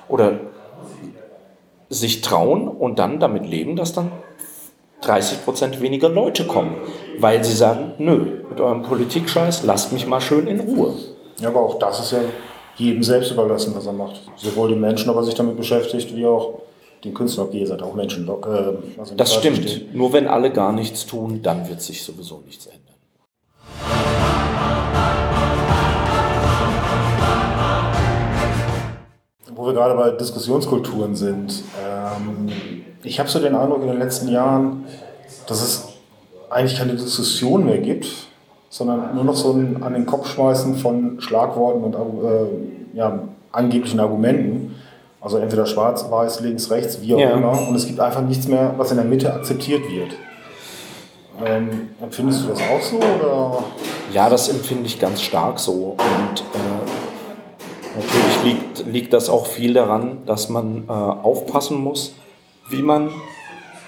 oder 0.09 0.41
sich 1.91 2.21
trauen 2.21 2.69
und 2.69 2.99
dann 2.99 3.19
damit 3.19 3.47
leben, 3.47 3.75
dass 3.77 3.93
dann 3.93 4.13
30 5.07 5.45
Prozent 5.45 5.81
weniger 5.81 6.09
Leute 6.09 6.47
kommen, 6.47 6.77
weil 7.19 7.45
sie 7.45 7.55
sagen, 7.55 7.93
nö, 7.99 8.43
mit 8.49 8.61
eurem 8.61 8.83
Politikscheiß 8.83 9.65
lasst 9.65 9.93
mich 9.93 10.07
mal 10.07 10.21
schön 10.21 10.47
in 10.47 10.61
Ruhe. 10.61 10.95
Ja, 11.41 11.49
aber 11.49 11.61
auch 11.61 11.79
das 11.79 12.01
ist 12.01 12.13
ja 12.13 12.19
jedem 12.77 13.03
selbst 13.03 13.31
überlassen, 13.31 13.75
was 13.77 13.87
er 13.87 13.93
macht. 13.93 14.21
Sowohl 14.37 14.71
den 14.71 14.81
Menschen, 14.81 15.11
ob 15.11 15.17
er 15.17 15.25
sich 15.25 15.35
damit 15.35 15.57
beschäftigt, 15.57 16.15
wie 16.15 16.27
auch 16.27 16.61
den 17.05 17.15
Künstler, 17.15 17.53
wie 17.53 17.61
ihr 17.61 17.67
seid, 17.67 17.83
auch 17.83 17.95
Menschen. 17.95 18.27
Äh, 18.29 18.31
also 18.99 19.15
das 19.15 19.35
stimmt. 19.35 19.69
Stehen. 19.69 19.89
Nur 19.93 20.13
wenn 20.13 20.27
alle 20.27 20.51
gar 20.51 20.73
nichts 20.73 21.07
tun, 21.07 21.41
dann 21.43 21.69
wird 21.69 21.81
sich 21.81 22.03
sowieso 22.03 22.43
nichts 22.45 22.67
ändern. 22.67 22.81
Wo 29.55 29.67
wir 29.67 29.73
gerade 29.73 29.95
bei 29.95 30.11
Diskussionskulturen 30.11 31.15
sind. 31.15 31.63
Ähm, 31.81 32.85
ich 33.05 33.21
habe 33.21 33.29
so 33.29 33.39
den 33.39 33.55
Eindruck 33.55 33.83
in 33.83 33.89
den 33.89 33.99
letzten 33.99 34.29
Jahren, 34.29 34.85
dass 35.47 35.63
es 35.63 35.89
eigentlich 36.51 36.79
keine 36.79 36.95
Diskussion 36.95 37.67
mehr 37.67 37.79
gibt, 37.79 38.07
sondern 38.71 39.15
nur 39.15 39.25
noch 39.25 39.37
so 39.37 39.53
ein 39.53 39.83
an 39.83 39.93
den 39.93 40.07
Kopf 40.07 40.29
schmeißen 40.29 40.77
von 40.77 41.21
Schlagworten 41.21 41.85
und 41.85 41.95
äh, 41.95 42.97
ja, 42.97 43.21
angeblichen 43.53 44.01
Argumenten. 44.01 44.75
Also 45.21 45.39
entweder 45.39 45.65
schwarz, 45.65 46.05
weiß, 46.11 46.41
links, 46.41 46.71
rechts, 46.71 47.01
wie 47.01 47.15
auch 47.15 47.19
ja. 47.19 47.31
immer. 47.31 47.69
Und 47.69 47.75
es 47.75 47.87
gibt 47.87 47.99
einfach 48.01 48.23
nichts 48.23 48.47
mehr, 48.47 48.75
was 48.77 48.91
in 48.91 48.99
der 48.99 49.07
Mitte 49.07 49.33
akzeptiert 49.33 49.83
wird. 49.91 50.13
Ähm, 51.45 51.89
empfindest 52.01 52.45
du 52.45 52.49
das 52.49 52.61
auch 52.61 52.81
so? 52.83 52.97
Oder? 52.97 53.65
Ja, 54.13 54.29
das 54.29 54.49
empfinde 54.49 54.87
ich 54.87 55.01
ganz 55.01 55.23
stark 55.23 55.59
so. 55.59 55.97
Und 55.99 56.41
äh, 56.55 58.01
natürlich 58.01 58.45
liegt, 58.45 58.87
liegt 58.87 59.13
das 59.13 59.29
auch 59.29 59.47
viel 59.47 59.73
daran, 59.73 60.19
dass 60.27 60.49
man 60.49 60.85
äh, 60.89 60.93
aufpassen 60.93 61.79
muss, 61.81 62.15
wie 62.69 62.83
man 62.83 63.11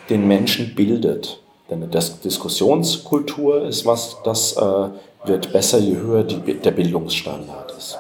den 0.09 0.27
Menschen 0.29 0.75
bildet. 0.75 1.41
Denn 1.69 1.83
eine 1.83 1.91
Diskussionskultur 1.91 3.65
ist 3.65 3.87
was, 3.87 4.19
das 4.25 4.57
äh, 4.57 4.89
wird 5.25 5.53
besser, 5.53 5.79
je 5.79 5.97
höher 5.97 6.23
die, 6.23 6.55
der 6.55 6.71
Bildungsstandard 6.71 7.73
ist. 7.77 7.99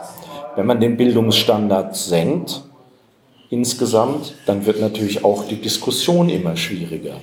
Wenn 0.54 0.66
man 0.66 0.80
den 0.80 0.96
Bildungsstandard 0.96 1.96
senkt, 1.96 2.62
insgesamt, 3.50 4.34
dann 4.46 4.66
wird 4.66 4.80
natürlich 4.80 5.24
auch 5.24 5.44
die 5.44 5.60
Diskussion 5.60 6.28
immer 6.28 6.56
schwieriger. 6.56 7.16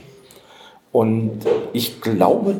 Und 0.91 1.39
ich 1.71 2.01
glaube, 2.01 2.55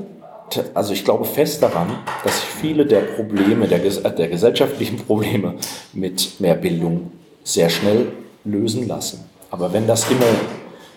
also 0.74 0.94
ich 0.94 1.04
glaube 1.06 1.26
fest 1.26 1.62
daran, 1.62 2.00
dass 2.24 2.40
sich 2.40 2.50
viele 2.50 2.86
der 2.86 3.02
Probleme, 3.02 3.68
der, 3.68 3.80
der 3.80 4.28
gesellschaftlichen 4.28 4.98
Probleme 4.98 5.56
mit 5.94 6.40
mehr 6.40 6.56
Bildung 6.56 7.12
sehr 7.44 7.70
schnell 7.70 8.08
lösen 8.46 8.88
lassen. 8.88 9.30
Aber 9.52 9.72
wenn 9.74 9.86
das 9.86 10.10
immer 10.10 10.26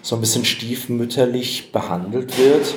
so 0.06 0.14
ein 0.14 0.20
bisschen 0.20 0.44
stiefmütterlich 0.44 1.72
behandelt 1.72 2.38
wird, 2.38 2.76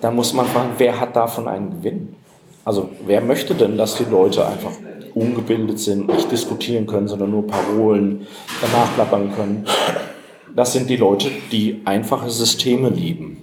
dann 0.00 0.16
muss 0.16 0.32
man 0.32 0.46
fragen, 0.46 0.70
wer 0.78 0.98
hat 0.98 1.14
davon 1.16 1.46
einen 1.46 1.70
Gewinn? 1.70 2.16
Also 2.64 2.88
wer 3.04 3.20
möchte 3.20 3.54
denn, 3.54 3.76
dass 3.76 3.96
die 3.96 4.04
Leute 4.04 4.46
einfach 4.46 4.72
ungebildet 5.12 5.78
sind, 5.78 6.08
nicht 6.08 6.32
diskutieren 6.32 6.86
können, 6.86 7.08
sondern 7.08 7.30
nur 7.30 7.46
Parolen 7.46 8.26
danach 8.62 8.94
klappern 8.94 9.34
können? 9.36 9.66
Das 10.56 10.72
sind 10.72 10.88
die 10.88 10.96
Leute, 10.96 11.30
die 11.52 11.82
einfache 11.84 12.30
Systeme 12.30 12.88
lieben 12.88 13.42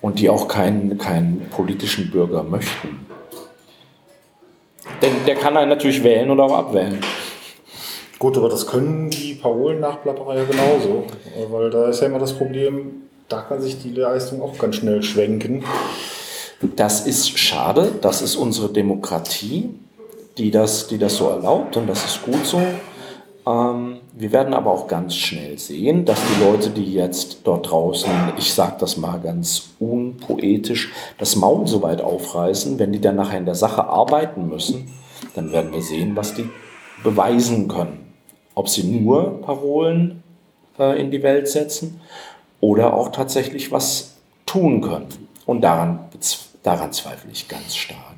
und 0.00 0.18
die 0.18 0.30
auch 0.30 0.48
keinen, 0.48 0.96
keinen 0.96 1.46
politischen 1.50 2.10
Bürger 2.10 2.42
möchten. 2.42 3.04
Denn 5.02 5.12
der 5.26 5.34
kann 5.34 5.58
einen 5.58 5.68
natürlich 5.68 6.02
wählen 6.02 6.30
oder 6.30 6.44
auch 6.44 6.56
abwählen. 6.56 7.00
Gut, 8.24 8.38
aber 8.38 8.48
das 8.48 8.66
können 8.66 9.10
die 9.10 9.34
Parolen-Nachplapperer 9.34 10.36
ja 10.36 10.44
genauso. 10.44 11.04
Weil 11.50 11.68
da 11.68 11.88
ist 11.88 12.00
ja 12.00 12.06
immer 12.06 12.18
das 12.18 12.32
Problem, 12.32 13.02
da 13.28 13.42
kann 13.42 13.60
sich 13.60 13.82
die 13.82 13.90
Leistung 13.90 14.40
auch 14.40 14.56
ganz 14.56 14.76
schnell 14.76 15.02
schwenken. 15.02 15.62
Das 16.74 17.06
ist 17.06 17.38
schade, 17.38 17.92
das 18.00 18.22
ist 18.22 18.36
unsere 18.36 18.70
Demokratie, 18.70 19.74
die 20.38 20.50
das, 20.50 20.86
die 20.86 20.96
das 20.96 21.16
so 21.16 21.28
erlaubt 21.28 21.76
und 21.76 21.86
das 21.86 22.02
ist 22.02 22.22
gut 22.22 22.46
so. 22.46 22.62
Ähm, 23.46 23.98
wir 24.14 24.32
werden 24.32 24.54
aber 24.54 24.70
auch 24.70 24.88
ganz 24.88 25.14
schnell 25.14 25.58
sehen, 25.58 26.06
dass 26.06 26.18
die 26.18 26.44
Leute, 26.44 26.70
die 26.70 26.94
jetzt 26.94 27.40
dort 27.44 27.70
draußen, 27.70 28.10
ich 28.38 28.54
sage 28.54 28.76
das 28.80 28.96
mal 28.96 29.20
ganz 29.20 29.64
unpoetisch, 29.78 30.90
das 31.18 31.36
Maul 31.36 31.66
so 31.66 31.82
weit 31.82 32.00
aufreißen, 32.00 32.78
wenn 32.78 32.90
die 32.90 33.02
dann 33.02 33.16
nachher 33.16 33.36
in 33.36 33.44
der 33.44 33.54
Sache 33.54 33.84
arbeiten 33.84 34.48
müssen, 34.48 34.90
dann 35.34 35.52
werden 35.52 35.74
wir 35.74 35.82
sehen, 35.82 36.16
was 36.16 36.32
die 36.32 36.48
beweisen 37.02 37.68
können 37.68 38.03
ob 38.54 38.68
sie 38.68 38.84
nur 38.84 39.42
Parolen 39.42 40.22
äh, 40.78 41.00
in 41.00 41.10
die 41.10 41.22
Welt 41.22 41.48
setzen 41.48 42.00
oder 42.60 42.94
auch 42.94 43.10
tatsächlich 43.10 43.72
was 43.72 44.16
tun 44.46 44.80
können. 44.80 45.08
Und 45.46 45.60
daran, 45.60 45.98
daran 46.62 46.92
zweifle 46.92 47.30
ich 47.30 47.48
ganz 47.48 47.74
stark. 47.76 48.14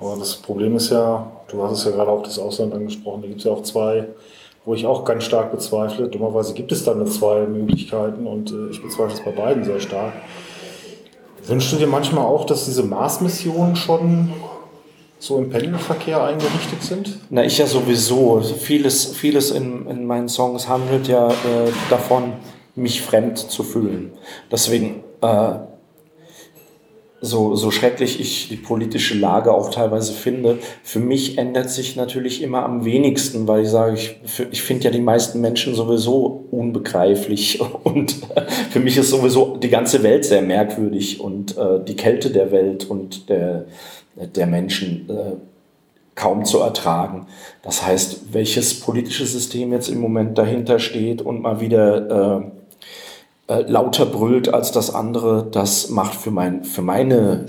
Aber 0.00 0.16
das 0.18 0.34
Problem 0.36 0.76
ist 0.76 0.90
ja, 0.90 1.30
du 1.48 1.62
hast 1.62 1.72
es 1.72 1.84
ja 1.84 1.90
gerade 1.90 2.10
auch 2.10 2.22
das 2.22 2.38
Ausland 2.38 2.72
angesprochen, 2.72 3.20
da 3.20 3.28
gibt 3.28 3.40
es 3.40 3.44
ja 3.44 3.52
auch 3.52 3.62
zwei 3.62 4.08
wo 4.64 4.74
ich 4.74 4.86
auch 4.86 5.04
ganz 5.04 5.24
stark 5.24 5.50
bezweifle. 5.50 6.08
Dummerweise 6.08 6.54
gibt 6.54 6.72
es 6.72 6.84
da 6.84 6.94
nur 6.94 7.06
zwei 7.06 7.46
Möglichkeiten 7.46 8.26
und 8.26 8.52
äh, 8.52 8.70
ich 8.70 8.82
bezweifle 8.82 9.14
es 9.14 9.24
bei 9.24 9.32
beiden 9.32 9.64
sehr 9.64 9.80
stark. 9.80 10.12
Wünschst 11.46 11.72
du 11.72 11.76
dir 11.76 11.86
manchmal 11.86 12.24
auch, 12.24 12.44
dass 12.44 12.66
diese 12.66 12.82
Mars-Missionen 12.82 13.74
schon 13.74 14.32
so 15.18 15.38
im 15.38 15.50
Pendelverkehr 15.50 16.22
eingerichtet 16.22 16.82
sind? 16.82 17.18
Na, 17.30 17.44
ich 17.44 17.58
ja 17.58 17.66
sowieso. 17.66 18.40
Vieles, 18.40 19.06
vieles 19.06 19.50
in, 19.50 19.86
in 19.86 20.04
meinen 20.06 20.28
Songs 20.28 20.68
handelt 20.68 21.08
ja 21.08 21.28
äh, 21.28 21.32
davon, 21.88 22.34
mich 22.74 23.02
fremd 23.02 23.38
zu 23.38 23.62
fühlen. 23.62 24.12
Deswegen 24.50 25.02
äh, 25.22 25.54
so, 27.20 27.54
so 27.54 27.70
schrecklich 27.70 28.18
ich 28.18 28.48
die 28.48 28.56
politische 28.56 29.18
Lage 29.18 29.52
auch 29.52 29.70
teilweise 29.70 30.12
finde, 30.12 30.58
für 30.82 31.00
mich 31.00 31.36
ändert 31.36 31.70
sich 31.70 31.96
natürlich 31.96 32.42
immer 32.42 32.64
am 32.64 32.84
wenigsten, 32.84 33.46
weil 33.46 33.64
ich 33.64 33.68
sage, 33.68 33.94
ich, 33.94 34.16
ich 34.50 34.62
finde 34.62 34.84
ja 34.84 34.90
die 34.90 35.00
meisten 35.00 35.40
Menschen 35.40 35.74
sowieso 35.74 36.46
unbegreiflich 36.50 37.60
und 37.84 38.16
für 38.70 38.80
mich 38.80 38.96
ist 38.96 39.10
sowieso 39.10 39.56
die 39.56 39.68
ganze 39.68 40.02
Welt 40.02 40.24
sehr 40.24 40.42
merkwürdig 40.42 41.20
und 41.20 41.56
äh, 41.58 41.84
die 41.86 41.96
Kälte 41.96 42.30
der 42.30 42.52
Welt 42.52 42.88
und 42.88 43.28
der, 43.28 43.66
der 44.16 44.46
Menschen 44.46 45.08
äh, 45.10 45.36
kaum 46.14 46.44
zu 46.44 46.58
ertragen. 46.60 47.26
Das 47.62 47.86
heißt, 47.86 48.32
welches 48.32 48.80
politische 48.80 49.26
System 49.26 49.72
jetzt 49.72 49.88
im 49.88 50.00
Moment 50.00 50.36
dahinter 50.36 50.78
steht 50.78 51.22
und 51.22 51.42
mal 51.42 51.60
wieder 51.60 52.40
äh, 52.40 52.59
äh, 53.50 53.62
lauter 53.62 54.06
brüllt 54.06 54.54
als 54.54 54.72
das 54.72 54.94
andere, 54.94 55.46
das 55.50 55.90
macht 55.90 56.14
für, 56.14 56.30
mein, 56.30 56.64
für 56.64 56.82
meine 56.82 57.46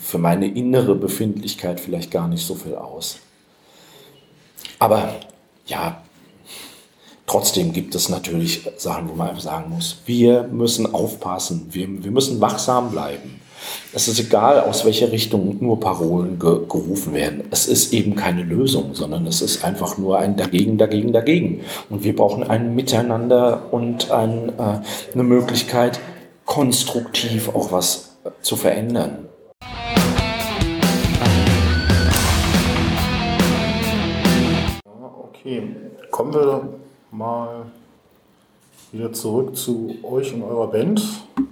für 0.00 0.18
meine 0.18 0.48
innere 0.48 0.94
Befindlichkeit 0.94 1.80
vielleicht 1.80 2.10
gar 2.10 2.28
nicht 2.28 2.44
so 2.44 2.54
viel 2.54 2.74
aus. 2.74 3.18
Aber 4.78 5.14
ja, 5.66 6.02
trotzdem 7.26 7.72
gibt 7.72 7.94
es 7.94 8.08
natürlich 8.08 8.68
Sachen, 8.76 9.08
wo 9.08 9.14
man 9.14 9.38
sagen 9.38 9.70
muss, 9.70 9.98
wir 10.06 10.44
müssen 10.44 10.92
aufpassen, 10.92 11.68
wir, 11.70 11.86
wir 12.02 12.10
müssen 12.10 12.40
wachsam 12.40 12.90
bleiben. 12.90 13.40
Es 13.92 14.08
ist 14.08 14.20
egal, 14.20 14.60
aus 14.60 14.84
welcher 14.84 15.10
Richtung 15.12 15.56
nur 15.60 15.80
Parolen 15.80 16.38
ge 16.38 16.60
gerufen 16.68 17.14
werden. 17.14 17.44
Es 17.50 17.66
ist 17.66 17.92
eben 17.92 18.14
keine 18.14 18.42
Lösung, 18.42 18.94
sondern 18.94 19.26
es 19.26 19.40
ist 19.40 19.64
einfach 19.64 19.98
nur 19.98 20.18
ein 20.18 20.36
Dagegen, 20.36 20.78
Dagegen, 20.78 21.12
Dagegen. 21.12 21.60
Und 21.88 22.04
wir 22.04 22.14
brauchen 22.14 22.42
ein 22.42 22.74
Miteinander 22.74 23.72
und 23.72 24.10
ein, 24.10 24.50
äh, 24.58 24.80
eine 25.14 25.22
Möglichkeit, 25.22 26.00
konstruktiv 26.44 27.48
auch 27.54 27.72
was 27.72 28.16
äh, 28.24 28.30
zu 28.42 28.56
verändern. 28.56 29.28
Okay, 35.30 35.62
kommen 36.10 36.34
wir 36.34 36.68
mal 37.10 37.66
wieder 38.92 39.12
zurück 39.12 39.56
zu 39.56 39.94
euch 40.02 40.32
und 40.34 40.42
eurer 40.42 40.68
Band. 40.68 41.02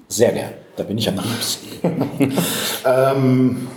Sehr 0.08 0.32
gern, 0.32 0.52
da 0.76 0.84
bin 0.84 0.98
ich 0.98 1.08
am 1.08 1.16
liebsten. 1.16 1.68
ähm, 2.84 3.68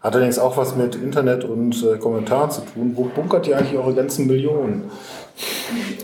hat 0.00 0.14
allerdings 0.14 0.38
auch 0.38 0.56
was 0.56 0.76
mit 0.76 0.94
Internet 0.94 1.44
und 1.44 1.82
äh, 1.84 1.98
Kommentaren 1.98 2.50
zu 2.50 2.60
tun. 2.60 2.92
Wo 2.94 3.04
bunkert 3.04 3.46
ihr 3.48 3.58
eigentlich 3.58 3.76
eure 3.78 3.94
ganzen 3.94 4.26
Millionen? 4.26 4.90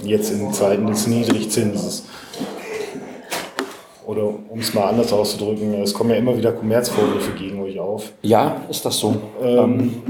Jetzt 0.03 0.33
in 0.33 0.53
Zeiten 0.53 0.87
des 0.87 1.07
Niedrigzinses. 1.07 2.05
Oder 4.05 4.25
um 4.25 4.59
es 4.59 4.75
mal 4.75 4.89
anders 4.89 5.13
auszudrücken, 5.13 5.75
es 5.75 5.95
kommen 5.95 6.11
ja 6.11 6.17
immer 6.17 6.37
wieder 6.37 6.53
Kommerzvorwürfe 6.53 7.33
gegen 7.33 7.63
euch 7.63 7.79
auf. 7.79 8.13
Ja, 8.23 8.63
ist 8.69 8.85
das 8.85 8.99
so. 8.99 9.15
Ähm, 9.41 10.03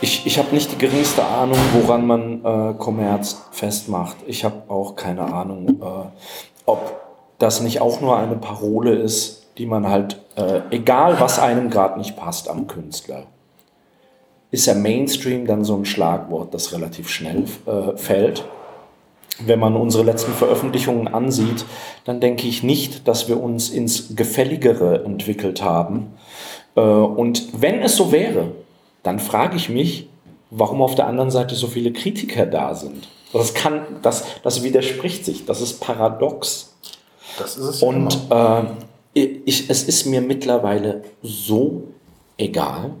ich, 0.00 0.24
ich 0.24 0.38
habe 0.38 0.54
nicht 0.54 0.70
die 0.70 0.78
geringste 0.78 1.24
Ahnung, 1.24 1.58
woran 1.72 2.06
man 2.06 2.44
äh, 2.44 2.74
Kommerz 2.78 3.42
festmacht. 3.50 4.16
Ich 4.26 4.44
habe 4.44 4.62
auch 4.68 4.94
keine 4.94 5.22
Ahnung, 5.22 5.80
äh, 5.82 6.20
ob 6.66 7.07
das 7.38 7.60
nicht 7.60 7.80
auch 7.80 8.00
nur 8.00 8.16
eine 8.16 8.36
Parole 8.36 8.94
ist, 8.94 9.46
die 9.58 9.66
man 9.66 9.88
halt, 9.88 10.20
äh, 10.36 10.60
egal 10.70 11.20
was 11.20 11.38
einem 11.38 11.70
gerade 11.70 11.98
nicht 11.98 12.16
passt 12.16 12.48
am 12.48 12.66
Künstler, 12.66 13.24
ist 14.50 14.66
ja 14.66 14.74
Mainstream 14.74 15.46
dann 15.46 15.64
so 15.64 15.76
ein 15.76 15.84
Schlagwort, 15.84 16.54
das 16.54 16.72
relativ 16.72 17.08
schnell 17.08 17.44
äh, 17.66 17.96
fällt. 17.96 18.44
Wenn 19.40 19.60
man 19.60 19.76
unsere 19.76 20.04
letzten 20.04 20.32
Veröffentlichungen 20.32 21.06
ansieht, 21.06 21.64
dann 22.04 22.20
denke 22.20 22.48
ich 22.48 22.62
nicht, 22.62 23.06
dass 23.06 23.28
wir 23.28 23.40
uns 23.40 23.68
ins 23.70 24.16
Gefälligere 24.16 25.04
entwickelt 25.04 25.62
haben. 25.62 26.14
Äh, 26.74 26.80
und 26.80 27.48
wenn 27.52 27.82
es 27.82 27.96
so 27.96 28.10
wäre, 28.10 28.52
dann 29.02 29.18
frage 29.18 29.56
ich 29.56 29.68
mich, 29.68 30.08
warum 30.50 30.82
auf 30.82 30.94
der 30.94 31.06
anderen 31.06 31.30
Seite 31.30 31.54
so 31.54 31.66
viele 31.66 31.92
Kritiker 31.92 32.46
da 32.46 32.74
sind. 32.74 33.08
Das 33.32 33.52
kann, 33.52 33.82
das, 34.02 34.24
das 34.42 34.62
widerspricht 34.62 35.24
sich, 35.24 35.44
das 35.44 35.60
ist 35.60 35.80
paradox. 35.80 36.67
Das 37.38 37.56
ist 37.56 37.64
es. 37.64 37.82
Und 37.82 38.16
äh, 38.30 38.62
ich, 39.14 39.68
es 39.68 39.82
ist 39.82 40.06
mir 40.06 40.20
mittlerweile 40.20 41.02
so 41.22 41.84
egal, 42.36 42.92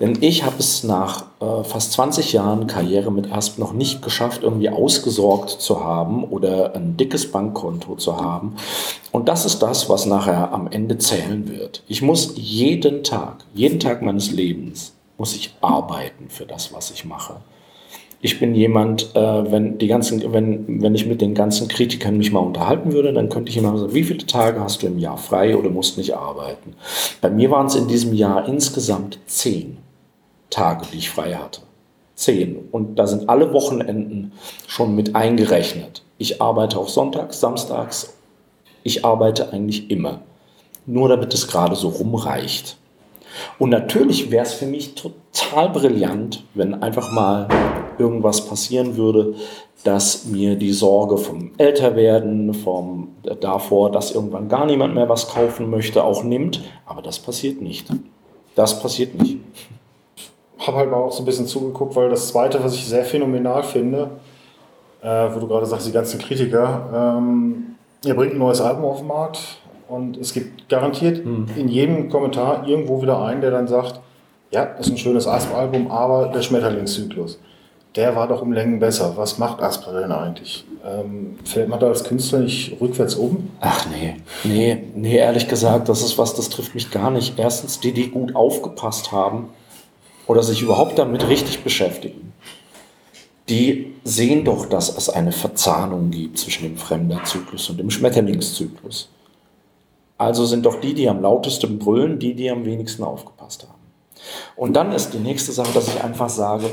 denn 0.00 0.18
ich 0.20 0.44
habe 0.44 0.56
es 0.58 0.82
nach 0.84 1.26
äh, 1.40 1.62
fast 1.64 1.92
20 1.92 2.32
Jahren 2.32 2.66
Karriere 2.66 3.12
mit 3.12 3.30
Asp 3.30 3.58
noch 3.58 3.72
nicht 3.72 4.02
geschafft, 4.02 4.42
irgendwie 4.42 4.70
ausgesorgt 4.70 5.50
zu 5.50 5.84
haben 5.84 6.24
oder 6.24 6.74
ein 6.74 6.96
dickes 6.96 7.30
Bankkonto 7.30 7.96
zu 7.96 8.16
haben. 8.16 8.56
Und 9.12 9.28
das 9.28 9.44
ist 9.44 9.62
das, 9.62 9.88
was 9.88 10.06
nachher 10.06 10.52
am 10.52 10.66
Ende 10.66 10.98
zählen 10.98 11.48
wird. 11.48 11.84
Ich 11.86 12.02
muss 12.02 12.32
jeden 12.36 13.04
Tag, 13.04 13.44
jeden 13.54 13.78
Tag 13.78 14.02
meines 14.02 14.32
Lebens 14.32 14.92
muss 15.18 15.36
ich 15.36 15.54
arbeiten 15.60 16.30
für 16.30 16.46
das, 16.46 16.72
was 16.72 16.90
ich 16.90 17.04
mache. 17.04 17.36
Ich 18.24 18.38
bin 18.38 18.54
jemand, 18.54 19.16
äh, 19.16 19.50
wenn, 19.50 19.78
die 19.78 19.88
ganzen, 19.88 20.32
wenn, 20.32 20.80
wenn 20.80 20.94
ich 20.94 21.06
mit 21.06 21.20
den 21.20 21.34
ganzen 21.34 21.66
Kritikern 21.66 22.16
mich 22.16 22.30
mal 22.30 22.38
unterhalten 22.38 22.92
würde, 22.92 23.12
dann 23.12 23.28
könnte 23.28 23.50
ich 23.50 23.56
immer 23.56 23.76
sagen, 23.76 23.94
wie 23.94 24.04
viele 24.04 24.24
Tage 24.24 24.60
hast 24.60 24.80
du 24.80 24.86
im 24.86 25.00
Jahr 25.00 25.18
frei 25.18 25.56
oder 25.56 25.70
musst 25.70 25.98
nicht 25.98 26.14
arbeiten? 26.14 26.74
Bei 27.20 27.30
mir 27.30 27.50
waren 27.50 27.66
es 27.66 27.74
in 27.74 27.88
diesem 27.88 28.14
Jahr 28.14 28.46
insgesamt 28.46 29.18
zehn 29.26 29.78
Tage, 30.50 30.86
die 30.92 30.98
ich 30.98 31.10
frei 31.10 31.34
hatte. 31.34 31.62
Zehn. 32.14 32.68
Und 32.70 32.96
da 32.96 33.08
sind 33.08 33.28
alle 33.28 33.52
Wochenenden 33.52 34.30
schon 34.68 34.94
mit 34.94 35.16
eingerechnet. 35.16 36.04
Ich 36.18 36.40
arbeite 36.40 36.78
auch 36.78 36.88
sonntags, 36.88 37.40
samstags. 37.40 38.14
Ich 38.84 39.04
arbeite 39.04 39.52
eigentlich 39.52 39.90
immer. 39.90 40.20
Nur 40.86 41.08
damit 41.08 41.34
es 41.34 41.48
gerade 41.48 41.74
so 41.74 41.88
rumreicht. 41.88 42.76
Und 43.58 43.70
natürlich 43.70 44.30
wäre 44.30 44.44
es 44.44 44.52
für 44.52 44.66
mich 44.66 44.94
total 44.94 45.70
brillant, 45.70 46.44
wenn 46.54 46.82
einfach 46.82 47.10
mal 47.10 47.48
irgendwas 47.98 48.46
passieren 48.46 48.96
würde, 48.96 49.34
dass 49.84 50.26
mir 50.26 50.56
die 50.56 50.72
Sorge 50.72 51.16
vom 51.16 51.52
Älterwerden, 51.58 52.54
vom 52.54 53.08
davor, 53.40 53.90
dass 53.90 54.12
irgendwann 54.12 54.48
gar 54.48 54.66
niemand 54.66 54.94
mehr 54.94 55.08
was 55.08 55.28
kaufen 55.28 55.70
möchte, 55.70 56.04
auch 56.04 56.22
nimmt. 56.22 56.62
Aber 56.86 57.02
das 57.02 57.18
passiert 57.18 57.60
nicht. 57.60 57.88
Das 58.54 58.80
passiert 58.80 59.20
nicht. 59.20 59.38
Ich 60.58 60.66
habe 60.68 60.76
halt 60.76 60.90
mal 60.90 60.98
auch 60.98 61.12
so 61.12 61.22
ein 61.22 61.26
bisschen 61.26 61.46
zugeguckt, 61.46 61.96
weil 61.96 62.08
das 62.08 62.28
Zweite, 62.28 62.62
was 62.62 62.74
ich 62.74 62.84
sehr 62.84 63.04
phänomenal 63.04 63.64
finde, 63.64 64.10
äh, 65.02 65.28
wo 65.34 65.40
du 65.40 65.48
gerade 65.48 65.66
sagst, 65.66 65.88
die 65.88 65.92
ganzen 65.92 66.20
Kritiker, 66.20 67.18
ähm, 67.18 67.74
ihr 68.04 68.14
bringt 68.14 68.34
ein 68.34 68.38
neues 68.38 68.60
Album 68.60 68.84
auf 68.84 68.98
den 68.98 69.08
Markt, 69.08 69.40
und 69.92 70.16
es 70.16 70.32
gibt 70.32 70.70
garantiert 70.70 71.22
hm. 71.22 71.46
in 71.54 71.68
jedem 71.68 72.08
Kommentar 72.08 72.66
irgendwo 72.66 73.02
wieder 73.02 73.22
einen, 73.22 73.42
der 73.42 73.50
dann 73.50 73.68
sagt, 73.68 74.00
ja, 74.50 74.64
das 74.64 74.86
ist 74.86 74.92
ein 74.92 74.96
schönes 74.96 75.26
Asp-Album, 75.26 75.90
aber 75.90 76.28
der 76.28 76.40
Schmetterlingszyklus, 76.40 77.38
der 77.94 78.16
war 78.16 78.26
doch 78.28 78.42
um 78.42 78.52
Längen 78.52 78.78
besser. 78.78 79.16
Was 79.16 79.38
macht 79.38 79.62
Asper 79.62 80.00
denn 80.00 80.12
eigentlich? 80.12 80.64
Ähm, 80.84 81.38
fällt 81.44 81.68
man 81.68 81.78
da 81.78 81.88
als 81.88 82.04
Künstler 82.04 82.40
nicht 82.40 82.80
rückwärts 82.80 83.14
um? 83.14 83.50
Ach 83.60 83.86
nee, 83.90 84.16
nee, 84.44 84.82
nee, 84.94 85.16
ehrlich 85.16 85.48
gesagt, 85.48 85.88
das 85.88 86.02
ist 86.02 86.16
was, 86.18 86.34
das 86.34 86.48
trifft 86.48 86.74
mich 86.74 86.90
gar 86.90 87.10
nicht. 87.10 87.38
Erstens, 87.38 87.80
die, 87.80 87.92
die 87.92 88.10
gut 88.10 88.34
aufgepasst 88.34 89.12
haben 89.12 89.50
oder 90.26 90.42
sich 90.42 90.62
überhaupt 90.62 90.98
damit 90.98 91.28
richtig 91.28 91.62
beschäftigen, 91.62 92.32
die 93.48 93.94
sehen 94.04 94.44
doch, 94.44 94.66
dass 94.66 94.96
es 94.96 95.10
eine 95.10 95.32
Verzahnung 95.32 96.10
gibt 96.10 96.38
zwischen 96.38 96.64
dem 96.64 96.76
Fremderzyklus 96.76 97.68
und 97.70 97.78
dem 97.78 97.90
Schmetterlingszyklus. 97.90 99.10
Also 100.16 100.46
sind 100.46 100.64
doch 100.64 100.80
die, 100.80 100.94
die 100.94 101.08
am 101.08 101.20
lautesten 101.20 101.78
brüllen, 101.78 102.18
die, 102.18 102.34
die 102.34 102.50
am 102.50 102.64
wenigsten 102.64 103.02
aufgepasst 103.02 103.64
haben. 103.64 103.81
Und 104.56 104.74
dann 104.74 104.92
ist 104.92 105.10
die 105.12 105.18
nächste 105.18 105.52
Sache, 105.52 105.72
dass 105.72 105.88
ich 105.88 106.02
einfach 106.02 106.28
sage, 106.28 106.70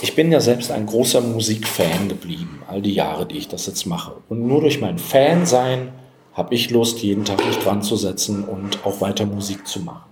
ich 0.00 0.14
bin 0.14 0.32
ja 0.32 0.40
selbst 0.40 0.70
ein 0.70 0.86
großer 0.86 1.20
Musikfan 1.20 2.08
geblieben, 2.08 2.62
all 2.68 2.82
die 2.82 2.94
Jahre, 2.94 3.26
die 3.26 3.38
ich 3.38 3.48
das 3.48 3.66
jetzt 3.66 3.86
mache. 3.86 4.12
Und 4.28 4.46
nur 4.46 4.60
durch 4.60 4.80
mein 4.80 4.98
Fansein 4.98 5.92
habe 6.34 6.54
ich 6.54 6.70
Lust, 6.70 7.00
jeden 7.00 7.24
Tag 7.24 7.44
mich 7.44 7.58
dran 7.58 7.82
zu 7.82 7.96
setzen 7.96 8.44
und 8.44 8.84
auch 8.84 9.00
weiter 9.00 9.26
Musik 9.26 9.66
zu 9.66 9.80
machen. 9.80 10.10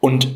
Und 0.00 0.28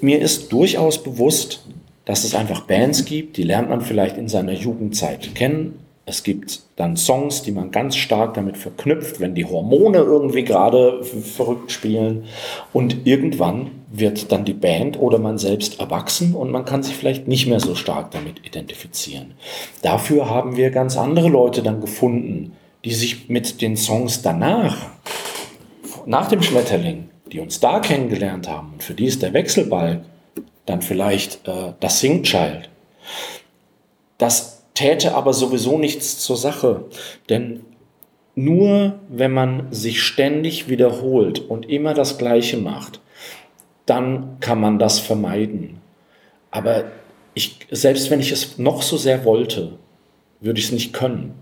mir 0.00 0.20
ist 0.20 0.52
durchaus 0.52 1.02
bewusst, 1.02 1.64
dass 2.04 2.24
es 2.24 2.34
einfach 2.34 2.62
Bands 2.62 3.04
gibt, 3.04 3.36
die 3.36 3.44
lernt 3.44 3.68
man 3.68 3.80
vielleicht 3.80 4.16
in 4.16 4.28
seiner 4.28 4.52
Jugendzeit 4.52 5.34
kennen, 5.34 5.78
es 6.04 6.24
gibt 6.24 6.62
dann 6.76 6.96
Songs, 6.96 7.42
die 7.42 7.52
man 7.52 7.70
ganz 7.70 7.96
stark 7.96 8.34
damit 8.34 8.56
verknüpft, 8.56 9.20
wenn 9.20 9.34
die 9.34 9.44
Hormone 9.44 9.98
irgendwie 9.98 10.42
gerade 10.42 11.04
verrückt 11.04 11.70
spielen. 11.70 12.24
Und 12.72 13.06
irgendwann 13.06 13.70
wird 13.90 14.32
dann 14.32 14.44
die 14.44 14.52
Band 14.52 14.98
oder 14.98 15.18
man 15.18 15.38
selbst 15.38 15.78
erwachsen 15.78 16.34
und 16.34 16.50
man 16.50 16.64
kann 16.64 16.82
sich 16.82 16.96
vielleicht 16.96 17.28
nicht 17.28 17.46
mehr 17.46 17.60
so 17.60 17.76
stark 17.76 18.10
damit 18.10 18.44
identifizieren. 18.44 19.34
Dafür 19.82 20.28
haben 20.28 20.56
wir 20.56 20.70
ganz 20.70 20.96
andere 20.96 21.28
Leute 21.28 21.62
dann 21.62 21.80
gefunden, 21.80 22.56
die 22.84 22.94
sich 22.94 23.28
mit 23.28 23.62
den 23.62 23.76
Songs 23.76 24.22
danach, 24.22 24.76
nach 26.04 26.28
dem 26.28 26.42
Schmetterling, 26.42 27.10
die 27.30 27.38
uns 27.38 27.60
da 27.60 27.78
kennengelernt 27.78 28.48
haben, 28.48 28.72
und 28.72 28.82
für 28.82 28.94
die 28.94 29.06
ist 29.06 29.22
der 29.22 29.34
Wechselbalg 29.34 30.00
dann 30.66 30.82
vielleicht 30.82 31.46
äh, 31.46 31.74
das 31.78 32.00
Singchild. 32.00 32.70
Das 34.18 34.51
täte 34.74 35.14
aber 35.14 35.32
sowieso 35.32 35.78
nichts 35.78 36.18
zur 36.18 36.36
Sache. 36.36 36.84
Denn 37.28 37.60
nur 38.34 38.98
wenn 39.08 39.32
man 39.32 39.72
sich 39.72 40.02
ständig 40.02 40.68
wiederholt 40.68 41.38
und 41.38 41.68
immer 41.68 41.94
das 41.94 42.18
Gleiche 42.18 42.56
macht, 42.56 43.00
dann 43.86 44.38
kann 44.40 44.60
man 44.60 44.78
das 44.78 44.98
vermeiden. 44.98 45.80
Aber 46.50 46.84
ich, 47.34 47.58
selbst 47.70 48.10
wenn 48.10 48.20
ich 48.20 48.32
es 48.32 48.58
noch 48.58 48.82
so 48.82 48.96
sehr 48.96 49.24
wollte, 49.24 49.78
würde 50.40 50.58
ich 50.58 50.66
es 50.66 50.72
nicht 50.72 50.92
können, 50.92 51.34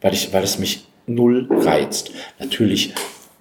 weil, 0.00 0.12
ich, 0.12 0.32
weil 0.32 0.42
es 0.42 0.58
mich 0.58 0.86
null 1.06 1.48
reizt. 1.50 2.12
Natürlich, 2.38 2.94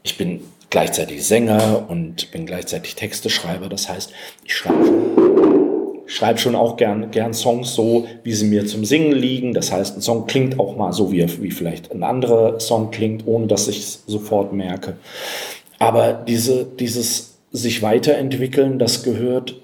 ich 0.04 0.18
bin 0.18 0.42
gleichzeitig 0.70 1.26
Sänger 1.26 1.86
und 1.88 2.32
bin 2.32 2.46
gleichzeitig 2.46 2.96
Texteschreiber. 2.96 3.70
Das 3.70 3.90
heißt, 3.90 4.12
ich 4.44 4.56
schreibe 4.56 5.63
schreibe 6.06 6.40
schon 6.40 6.56
auch 6.56 6.78
gern, 6.78 7.12
gern 7.12 7.34
Songs 7.34 7.74
so, 7.74 8.08
wie 8.24 8.34
sie 8.34 8.46
mir 8.46 8.66
zum 8.66 8.86
Singen 8.86 9.14
liegen. 9.14 9.54
Das 9.54 9.72
heißt, 9.72 9.98
ein 9.98 10.02
Song 10.02 10.28
klingt 10.28 10.60
auch 10.60 10.76
mal 10.76 10.94
so, 10.94 11.12
wie, 11.12 11.26
wie 11.42 11.52
vielleicht 11.52 11.92
ein 11.92 12.04
anderer 12.04 12.60
Song 12.60 12.92
klingt, 12.92 13.26
ohne 13.28 13.48
dass 13.48 13.68
ich 13.68 13.80
es 13.80 14.04
sofort 14.08 14.54
merke. 14.54 14.98
Aber 15.80 16.14
diese, 16.14 16.66
dieses 16.66 17.38
sich 17.52 17.82
weiterentwickeln, 17.82 18.80
das 18.80 19.04
gehört 19.04 19.56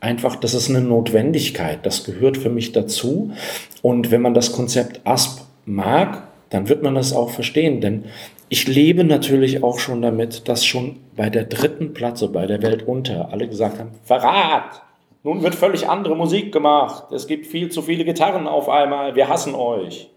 einfach, 0.00 0.36
das 0.36 0.54
ist 0.54 0.68
eine 0.68 0.80
Notwendigkeit, 0.80 1.84
das 1.84 2.04
gehört 2.04 2.36
für 2.36 2.50
mich 2.50 2.72
dazu. 2.72 3.32
Und 3.82 4.10
wenn 4.10 4.22
man 4.22 4.34
das 4.34 4.52
Konzept 4.52 5.00
ASP 5.04 5.42
mag, 5.64 6.28
dann 6.50 6.68
wird 6.68 6.82
man 6.82 6.94
das 6.94 7.12
auch 7.12 7.30
verstehen, 7.30 7.80
denn 7.80 8.04
ich 8.48 8.66
lebe 8.66 9.04
natürlich 9.04 9.62
auch 9.62 9.78
schon 9.78 10.00
damit, 10.00 10.48
dass 10.48 10.64
schon 10.64 10.96
bei 11.16 11.28
der 11.28 11.44
dritten 11.44 11.92
Platte, 11.92 12.28
bei 12.28 12.46
der 12.46 12.62
Welt 12.62 12.82
unter, 12.86 13.30
alle 13.30 13.46
gesagt 13.46 13.78
haben, 13.78 13.90
Verrat! 14.04 14.82
Nun 15.22 15.42
wird 15.42 15.54
völlig 15.54 15.88
andere 15.88 16.16
Musik 16.16 16.52
gemacht. 16.52 17.12
Es 17.12 17.26
gibt 17.26 17.46
viel 17.46 17.70
zu 17.70 17.82
viele 17.82 18.04
Gitarren 18.04 18.46
auf 18.46 18.68
einmal. 18.68 19.14
Wir 19.14 19.28
hassen 19.28 19.54
euch. 19.54 20.10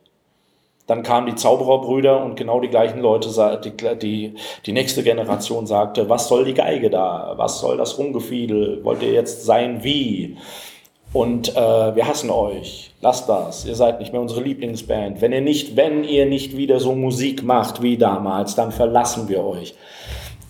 Dann 0.87 1.03
kamen 1.03 1.27
die 1.27 1.35
Zaubererbrüder 1.35 2.23
und 2.23 2.35
genau 2.35 2.59
die 2.59 2.67
gleichen 2.67 2.99
Leute, 2.99 3.61
die, 3.63 3.97
die, 3.97 4.33
die 4.65 4.71
nächste 4.73 5.03
Generation 5.03 5.65
sagte, 5.65 6.09
was 6.09 6.27
soll 6.27 6.43
die 6.43 6.53
Geige 6.53 6.89
da? 6.89 7.33
Was 7.37 7.59
soll 7.59 7.77
das 7.77 7.97
Rumgefiedel? 7.97 8.83
Wollt 8.83 9.01
ihr 9.01 9.13
jetzt 9.13 9.45
sein 9.45 9.83
wie? 9.83 10.37
Und 11.13 11.55
äh, 11.55 11.95
wir 11.95 12.07
hassen 12.07 12.29
euch. 12.29 12.91
Lasst 13.01 13.27
das. 13.27 13.65
Ihr 13.65 13.75
seid 13.75 13.99
nicht 13.99 14.11
mehr 14.11 14.21
unsere 14.21 14.41
Lieblingsband. 14.41 15.21
Wenn 15.21 15.33
ihr 15.33 15.41
nicht, 15.41 15.75
wenn 15.75 16.03
ihr 16.03 16.25
nicht 16.25 16.55
wieder 16.55 16.79
so 16.79 16.93
Musik 16.95 17.43
macht 17.43 17.81
wie 17.81 17.97
damals, 17.97 18.55
dann 18.55 18.71
verlassen 18.71 19.27
wir 19.27 19.43
euch. 19.43 19.75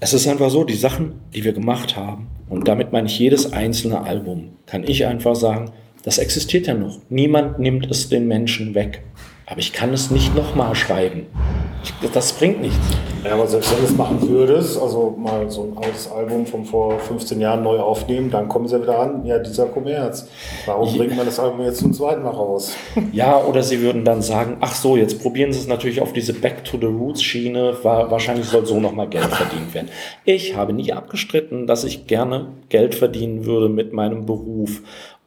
Es 0.04 0.14
ist 0.14 0.28
einfach 0.28 0.50
so, 0.50 0.64
die 0.64 0.74
Sachen, 0.74 1.22
die 1.32 1.44
wir 1.44 1.54
gemacht 1.54 1.96
haben, 1.96 2.26
und 2.50 2.68
damit 2.68 2.92
meine 2.92 3.06
ich 3.06 3.20
jedes 3.20 3.54
einzelne 3.54 4.02
Album, 4.02 4.50
kann 4.66 4.84
ich 4.84 5.06
einfach 5.06 5.36
sagen, 5.36 5.70
das 6.04 6.18
existiert 6.18 6.66
ja 6.66 6.74
noch. 6.74 6.98
Niemand 7.10 7.60
nimmt 7.60 7.86
es 7.86 8.10
den 8.10 8.28
Menschen 8.28 8.74
weg. 8.74 9.04
Aber 9.52 9.60
ich 9.60 9.74
kann 9.74 9.94
es 9.94 10.10
nicht 10.10 10.34
nochmal 10.34 10.76
schreiben. 10.76 11.26
Das 12.14 12.32
bringt 12.32 12.62
nichts. 12.62 12.80
Ja, 13.26 13.34
aber 13.34 13.46
selbst 13.48 13.72
wenn 13.72 13.80
du 13.80 13.86
es 13.86 13.98
machen 13.98 14.30
würdest, 14.30 14.82
also 14.82 15.14
mal 15.18 15.50
so 15.52 15.64
ein 15.64 15.78
altes 15.78 16.10
Album 16.10 16.46
von 16.46 16.64
vor 16.64 16.98
15 16.98 17.40
Jahren 17.42 17.62
neu 17.62 17.80
aufnehmen, 17.80 18.32
dann 18.32 18.48
kommen 18.48 18.68
sie 18.68 18.76
ja 18.78 18.82
wieder 18.82 18.98
an, 18.98 19.26
ja, 19.26 19.40
dieser 19.40 19.66
Kommerz. 19.66 20.28
Warum 20.66 20.88
ja. 20.90 20.98
bringt 20.98 21.18
man 21.18 21.26
das 21.26 21.38
Album 21.38 21.62
jetzt 21.62 21.80
zum 21.80 21.92
zweiten 21.94 22.24
Mal 22.24 22.32
raus? 22.32 22.76
Ja, 23.12 23.44
oder 23.44 23.62
sie 23.62 23.82
würden 23.82 24.06
dann 24.06 24.22
sagen, 24.22 24.58
ach 24.62 24.74
so, 24.74 24.96
jetzt 24.96 25.22
probieren 25.22 25.52
sie 25.52 25.60
es 25.60 25.68
natürlich 25.68 26.02
auf 26.02 26.14
diese 26.14 26.34
Back 26.34 26.64
to 26.64 26.78
the 26.78 26.86
Roots 26.86 27.22
Schiene, 27.22 27.76
wahrscheinlich 27.84 28.46
soll 28.46 28.66
so 28.66 28.80
nochmal 28.80 29.10
Geld 29.10 29.26
verdient 29.26 29.74
werden. 29.74 29.90
Ich 30.24 30.56
habe 30.56 30.72
nie 30.72 30.94
abgestritten, 30.94 31.68
dass 31.68 31.84
ich 31.84 32.08
gerne 32.08 32.54
Geld 32.70 32.96
verdienen 32.96 33.46
würde 33.46 33.68
mit 33.68 33.92
meinem 33.92 34.26
Beruf. 34.26 34.82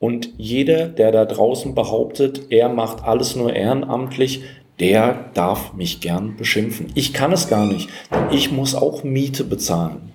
Und 0.05 0.35
jeder, 0.37 0.87
der 0.89 1.13
da 1.13 1.25
draußen 1.25 1.75
behauptet, 1.75 2.51
er 2.51 2.69
macht 2.69 3.05
alles 3.05 3.37
nur 3.37 3.55
ehrenamtlich, 3.55 4.43
der 4.79 5.31
darf 5.33 5.73
mich 5.73 6.03
gern 6.03 6.37
beschimpfen. 6.37 6.93
Ich 6.95 7.15
kann 7.15 7.33
es 7.33 7.49
gar 7.49 7.65
nicht. 7.65 7.89
Ich 8.31 8.53
muss 8.53 8.75
auch 8.75 9.03
Miete 9.03 9.45
bezahlen. 9.45 10.13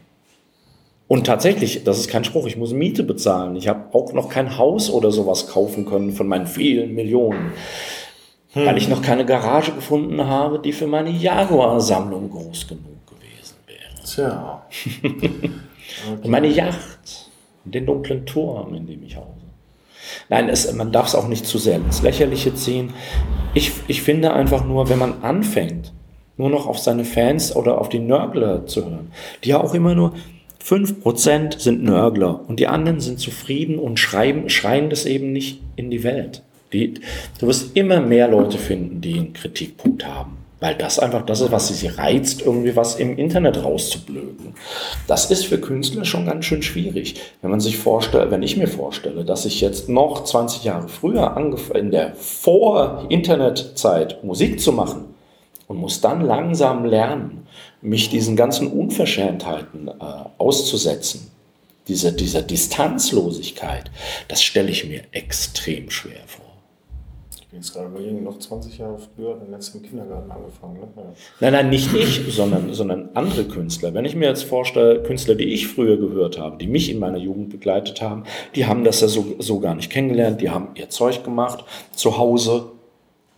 Und 1.08 1.26
tatsächlich, 1.26 1.84
das 1.86 1.98
ist 1.98 2.08
kein 2.08 2.24
Spruch, 2.24 2.46
ich 2.46 2.56
muss 2.56 2.72
Miete 2.72 3.02
bezahlen. 3.02 3.56
Ich 3.56 3.68
habe 3.68 3.86
auch 3.94 4.14
noch 4.14 4.30
kein 4.30 4.60
Haus 4.60 4.92
oder 4.92 5.10
sowas 5.10 5.48
kaufen 5.48 5.88
können 5.88 6.12
von 6.12 6.28
meinen 6.28 6.46
vielen 6.46 6.94
Millionen, 6.94 7.54
hm. 8.52 8.66
weil 8.68 8.78
ich 8.78 8.90
noch 8.90 9.02
keine 9.02 9.26
Garage 9.26 9.72
gefunden 9.72 10.24
habe, 10.24 10.60
die 10.60 10.72
für 10.72 10.86
meine 10.86 11.10
Jaguar-Sammlung 11.10 12.30
groß 12.30 12.68
genug 12.68 13.08
gewesen 13.08 13.56
wäre. 13.66 14.06
Tja. 14.06 14.62
Okay. 15.04 15.50
Und 16.24 16.30
meine 16.30 16.48
Yacht, 16.48 17.32
den 17.66 17.88
dunklen 17.88 18.24
Turm, 18.28 18.76
in 18.76 18.86
dem 18.86 19.02
ich 19.04 19.16
hause. 19.16 19.39
Nein, 20.30 20.48
es, 20.48 20.72
man 20.74 20.92
darf 20.92 21.08
es 21.08 21.16
auch 21.16 21.28
nicht 21.28 21.46
zu 21.46 21.58
sehr 21.58 21.76
ins 21.76 22.02
Lächerliche 22.02 22.54
ziehen. 22.54 22.94
Ich, 23.54 23.72
ich 23.88 24.04
finde 24.04 24.34
einfach 24.34 24.64
nur, 24.64 24.90
wenn 24.90 25.00
man 25.00 25.24
anfängt, 25.24 25.92
nur 26.38 26.50
noch 26.50 26.68
auf 26.68 26.80
seine 26.80 27.04
Fans 27.04 27.56
oder 27.56 27.82
auf 27.82 27.90
die 27.90 28.00
Nörgler 28.00 28.66
zu 28.66 28.86
hören, 28.86 29.12
die 29.44 29.50
ja 29.50 29.62
auch 29.62 29.74
immer 29.74 29.96
nur 29.96 30.14
5% 30.64 31.60
sind 31.60 31.84
Nörgler 31.84 32.48
und 32.48 32.60
die 32.60 32.68
anderen 32.68 33.00
sind 33.00 33.20
zufrieden 33.20 33.80
und 33.80 34.00
schreiben, 34.00 34.50
schreien 34.50 34.90
das 34.90 35.06
eben 35.06 35.32
nicht 35.32 35.62
in 35.76 35.90
die 35.90 36.04
Welt. 36.04 36.44
Die, 36.72 36.94
du 37.40 37.48
wirst 37.48 37.76
immer 37.76 38.00
mehr 38.00 38.28
Leute 38.28 38.58
finden, 38.58 39.02
die 39.02 39.16
einen 39.16 39.34
Kritikpunkt 39.34 40.06
haben. 40.06 40.38
Weil 40.60 40.76
das 40.76 41.00
einfach 41.00 41.26
das 41.26 41.40
ist, 41.40 41.52
was 41.52 41.70
sie 41.70 41.88
reizt, 41.88 42.42
irgendwie 42.42 42.76
was 42.76 42.96
im 42.96 43.18
Internet 43.18 43.64
rauszublöken. 43.64 44.56
Das 45.08 45.32
ist 45.32 45.46
für 45.46 45.60
Künstler 45.60 46.04
schon 46.04 46.26
ganz 46.26 46.46
schön 46.46 46.62
schwierig. 46.62 47.16
Wenn 47.42 47.52
man 47.52 47.62
sich 47.62 47.78
vorstellt, 47.78 48.32
wenn 48.32 48.44
ich 48.44 48.58
mir 48.58 48.68
vorstelle, 48.68 49.24
dass 49.24 49.46
ich 49.46 49.62
jetzt 49.62 49.88
noch 49.88 50.26
20 50.26 50.66
Jahre 50.66 50.90
früher 50.90 51.38
angefangen, 51.38 51.86
in 51.86 51.92
der 51.92 52.14
Vor-Internet-Zeit 52.16 54.24
Musik 54.24 54.60
zu 54.60 54.74
machen 54.74 55.06
und 55.68 55.78
muss 55.78 56.02
dann 56.02 56.22
langsam 56.22 56.84
lernen, 56.84 57.48
mich 57.82 58.10
diesen 58.10 58.36
ganzen 58.36 58.68
Unverschämtheiten 58.68 59.88
äh, 59.88 59.94
auszusetzen, 60.38 61.32
diese, 61.88 62.12
dieser 62.12 62.42
Distanzlosigkeit, 62.42 63.90
das 64.28 64.44
stelle 64.44 64.70
ich 64.70 64.86
mir 64.86 65.04
extrem 65.12 65.90
schwer 65.90 66.20
vor 66.28 66.49
bin 67.50 67.62
jetzt 67.62 67.74
gerade 67.74 67.88
überlegen, 67.88 68.24
noch 68.24 68.38
20 68.38 68.78
Jahre 68.78 68.98
früher, 69.00 69.36
dann 69.36 69.50
letzten 69.50 69.80
im 69.80 69.84
Kindergarten 69.84 70.30
angefangen. 70.30 70.74
Ne? 70.76 70.88
Ja. 70.96 71.04
Nein, 71.40 71.54
nein, 71.54 71.70
nicht 71.70 71.94
ich, 71.96 72.22
sondern, 72.34 72.74
sondern 72.74 73.10
andere 73.16 73.46
Künstler. 73.46 73.94
Wenn 73.94 74.06
ich 74.06 74.16
mir 74.16 74.28
jetzt 74.28 74.44
vorstelle, 74.44 75.02
Künstler, 75.02 75.34
die 75.34 75.46
ich 75.46 75.68
früher 75.68 75.98
gehört 75.98 76.38
habe, 76.38 76.58
die 76.58 76.68
mich 76.68 76.92
in 76.92 77.00
meiner 77.00 77.18
Jugend 77.18 77.50
begleitet 77.50 78.02
haben, 78.02 78.24
die 78.56 78.68
haben 78.68 78.84
das 78.84 79.02
ja 79.02 79.08
so, 79.08 79.36
so 79.40 79.60
gar 79.60 79.74
nicht 79.74 79.92
kennengelernt, 79.92 80.42
die 80.42 80.52
haben 80.52 80.70
ihr 80.76 80.90
Zeug 80.90 81.24
gemacht 81.24 81.66
zu 81.92 82.18
Hause 82.18 82.72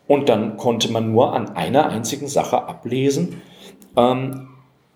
und 0.08 0.28
dann 0.28 0.58
konnte 0.58 0.91
man 0.91 1.13
nur 1.13 1.34
an 1.34 1.56
einer 1.56 1.88
einzigen 1.88 2.28
Sache 2.28 2.67
ablesen, 2.67 3.41
ähm, 3.95 4.50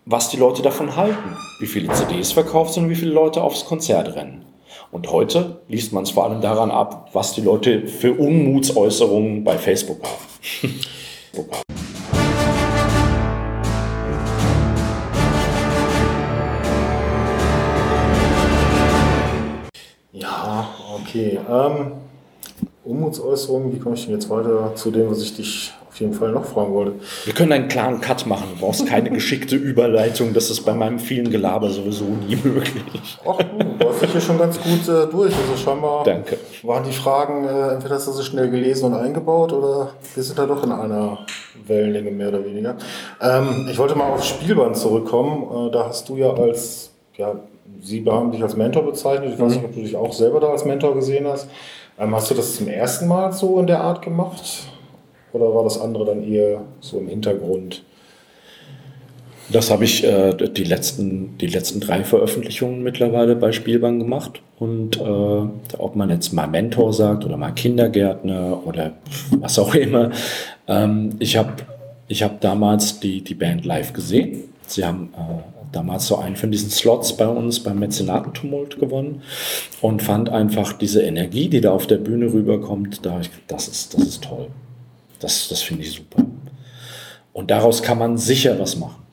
was 0.06 0.30
die 0.30 0.38
Leute 0.38 0.62
davon 0.62 0.98
halten, 0.98 1.38
wie 1.60 1.68
viele 1.68 1.92
CDs 1.94 2.34
verkauft 2.34 2.74
sind 2.74 2.84
und 2.84 2.90
wie 2.90 2.96
viele 2.96 3.14
Leute 3.14 3.42
aufs 3.42 3.66
Konzert 3.66 4.14
rennen. 4.16 4.45
Und 4.96 5.12
heute 5.12 5.60
liest 5.68 5.92
man 5.92 6.04
es 6.04 6.12
vor 6.12 6.24
allem 6.24 6.40
daran 6.40 6.72
ab, 6.72 7.10
was 7.12 7.34
die 7.34 7.42
Leute 7.42 7.86
für 7.86 8.14
Unmutsäußerungen 8.14 9.44
bei 9.44 9.58
Facebook 9.58 9.98
haben. 10.02 10.80
ja, 20.14 20.70
okay. 20.96 21.40
Ähm, 21.52 21.92
Unmutsäußerungen, 22.86 23.74
wie 23.74 23.80
komme 23.80 23.96
ich 23.96 24.06
denn 24.06 24.14
jetzt 24.14 24.30
weiter 24.30 24.74
zu 24.76 24.92
dem, 24.92 25.12
was 25.12 25.22
ich 25.22 25.36
dich 25.36 25.74
auf 25.96 26.02
jeden 26.02 26.14
Fall 26.14 26.34
noch 26.34 26.44
fragen 26.44 26.74
wollte. 26.74 26.94
Wir 27.24 27.34
können 27.34 27.54
einen 27.54 27.70
klaren 27.70 28.02
Cut 28.02 28.26
machen. 28.26 28.48
Du 28.54 28.60
brauchst 28.60 28.86
keine 28.86 29.10
geschickte 29.12 29.56
Überleitung. 29.56 30.34
Das 30.34 30.50
ist 30.50 30.64
bei 30.64 30.74
meinem 30.74 31.00
vielen 31.00 31.32
Gelaber 31.32 31.70
sowieso 31.70 32.04
nie 32.04 32.36
möglich. 32.44 33.18
Ach, 33.26 33.38
du 33.38 33.90
hast 33.90 34.02
dich 34.02 34.12
hier 34.12 34.20
schon 34.20 34.38
ganz 34.38 34.60
gut 34.62 34.90
äh, 34.90 35.10
durch. 35.10 35.34
Also 35.34 35.56
scheinbar 35.64 36.04
Danke. 36.04 36.38
waren 36.64 36.84
die 36.84 36.92
Fragen, 36.92 37.46
äh, 37.46 37.76
entweder 37.76 37.96
hast 37.96 38.08
du 38.08 38.12
sie 38.12 38.26
schnell 38.26 38.50
gelesen 38.50 38.88
und 38.88 38.96
eingebaut 38.96 39.54
oder 39.54 39.92
wir 40.14 40.22
sind 40.22 40.38
da 40.38 40.46
doch 40.46 40.66
in 40.66 40.74
einer 40.74 41.20
Wellenlänge 41.66 42.12
mehr 42.12 42.28
oder 42.28 42.44
weniger. 42.44 42.76
Ähm, 43.22 43.70
ich 43.72 43.78
wollte 43.78 43.96
mal 43.96 44.12
aufs 44.12 44.28
Spielband 44.28 44.76
zurückkommen. 44.76 45.70
Äh, 45.70 45.72
da 45.72 45.86
hast 45.88 46.10
du 46.10 46.18
ja 46.18 46.34
als, 46.34 46.92
ja, 47.16 47.36
Sie 47.82 48.04
haben 48.06 48.32
dich 48.32 48.44
als 48.44 48.58
Mentor 48.58 48.84
bezeichnet. 48.84 49.34
Ich 49.34 49.40
weiß 49.40 49.54
nicht, 49.56 49.64
ob 49.64 49.74
du 49.74 49.80
dich 49.80 49.96
auch 49.96 50.12
selber 50.12 50.42
da 50.42 50.50
als 50.50 50.66
Mentor 50.66 50.94
gesehen 50.94 51.26
hast. 51.26 51.48
Ähm, 51.98 52.14
hast 52.14 52.30
du 52.30 52.36
das 52.36 52.58
zum 52.58 52.68
ersten 52.68 53.08
Mal 53.08 53.32
so 53.32 53.58
in 53.62 53.68
der 53.68 53.80
Art 53.80 54.02
gemacht? 54.02 54.68
Oder 55.36 55.54
war 55.54 55.66
das 55.66 55.78
andere 55.78 56.06
dann 56.06 56.24
eher 56.24 56.62
so 56.80 56.98
im 56.98 57.10
Hintergrund? 57.10 57.84
Das 59.52 59.70
habe 59.70 59.84
ich 59.84 60.02
äh, 60.06 60.34
die, 60.34 60.64
letzten, 60.64 61.38
die 61.40 61.48
letzten 61.48 61.82
drei 61.82 62.06
Veröffentlichungen 62.06 62.82
mittlerweile 62.84 63.36
bei 63.36 63.52
Spielbahn 63.52 64.00
gemacht. 64.00 64.42
Und 64.60 64.98
äh, 64.98 65.78
ob 65.78 65.96
man 65.98 66.10
jetzt 66.10 66.32
mal 66.32 66.48
Mentor 66.48 66.94
sagt 66.94 67.26
oder 67.26 67.36
mal 67.36 67.52
Kindergärtner 67.52 68.66
oder 68.66 68.94
was 69.32 69.60
auch 69.60 69.76
immer. 69.76 70.12
Ähm, 70.70 71.18
ich 71.20 71.36
habe 71.36 71.52
ich 72.08 72.24
hab 72.24 72.40
damals 72.40 73.02
die, 73.02 73.22
die 73.22 73.36
Band 73.36 73.66
live 73.66 73.92
gesehen. 73.92 74.46
Sie 74.68 74.86
haben 74.86 75.10
äh, 75.18 75.74
damals 75.74 76.08
so 76.08 76.16
einen 76.16 76.38
von 76.38 76.50
diesen 76.50 76.70
Slots 76.70 77.18
bei 77.18 77.28
uns 77.28 77.60
beim 77.60 77.80
Mäzenatentumult 77.80 78.80
gewonnen 78.80 79.22
und 79.82 80.02
fand 80.02 80.30
einfach 80.30 80.72
diese 80.72 81.02
Energie, 81.02 81.50
die 81.50 81.60
da 81.60 81.74
auf 81.74 81.88
der 81.88 81.98
Bühne 81.98 82.32
rüberkommt, 82.32 83.06
da, 83.06 83.20
das, 83.50 83.68
ist, 83.68 83.94
das 83.94 84.04
ist 84.04 84.24
toll. 84.24 84.48
Das, 85.20 85.48
das 85.48 85.62
finde 85.62 85.84
ich 85.84 85.94
super. 85.94 86.24
Und 87.34 87.52
daraus 87.52 87.84
kann 87.84 87.98
man 87.98 88.18
sicher 88.18 88.58
was 88.60 88.78
machen. 88.78 89.04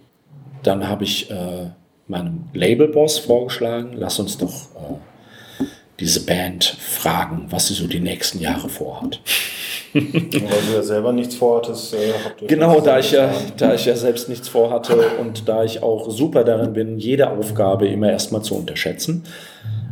Dann 0.62 0.88
habe 0.88 1.04
ich 1.04 1.30
äh, 1.30 1.70
meinem 2.06 2.44
Labelboss 2.52 3.18
vorgeschlagen, 3.18 3.94
lass 3.94 4.18
uns 4.20 4.38
doch 4.38 4.52
äh, 4.52 5.64
diese 5.98 6.24
Band 6.24 6.64
fragen, 6.64 7.46
was 7.50 7.68
sie 7.68 7.74
so 7.74 7.86
die 7.86 8.00
nächsten 8.00 8.40
Jahre 8.40 8.68
vorhat. 8.68 9.20
Weil 9.92 10.02
du 10.02 10.74
ja 10.74 10.82
selber 10.82 11.12
nichts 11.12 11.34
vorhattest. 11.34 11.94
Äh, 11.94 12.46
genau, 12.46 12.80
da 12.80 12.98
ich, 12.98 13.12
ja, 13.12 13.30
da 13.56 13.74
ich 13.74 13.84
ja 13.84 13.96
selbst 13.96 14.28
nichts 14.28 14.48
vorhatte 14.48 14.96
und 15.20 15.48
da 15.48 15.64
ich 15.64 15.82
auch 15.82 16.10
super 16.10 16.44
darin 16.44 16.72
bin, 16.72 16.98
jede 16.98 17.28
Aufgabe 17.30 17.88
immer 17.88 18.10
erstmal 18.10 18.42
zu 18.42 18.54
unterschätzen, 18.54 19.24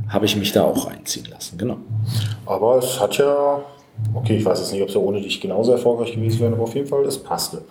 habe 0.09 0.27
ich 0.27 0.37
mich 0.37 0.53
da 0.53 0.64
auch 0.64 0.87
reinziehen 0.87 1.27
lassen. 1.31 1.59
Genau. 1.59 1.77
Aber 2.46 2.79
es 2.79 2.99
hat 2.99 3.18
ja 3.18 3.62
Okay, 4.14 4.36
ich 4.36 4.44
weiß 4.44 4.58
jetzt 4.60 4.72
nicht, 4.72 4.82
ob 4.82 4.90
sie 4.90 4.98
ohne 4.98 5.20
dich 5.20 5.40
genauso 5.40 5.72
erfolgreich 5.72 6.12
gewesen 6.12 6.40
wären, 6.40 6.54
aber 6.54 6.64
auf 6.64 6.74
jeden 6.74 6.86
Fall, 6.86 7.04
es 7.04 7.18
passte. 7.18 7.62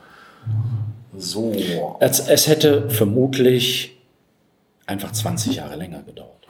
So. 1.17 1.53
Es, 1.99 2.19
es 2.27 2.47
hätte 2.47 2.89
vermutlich 2.89 3.97
einfach 4.85 5.11
20 5.11 5.57
Jahre 5.57 5.75
länger 5.75 6.01
gedauert. 6.03 6.47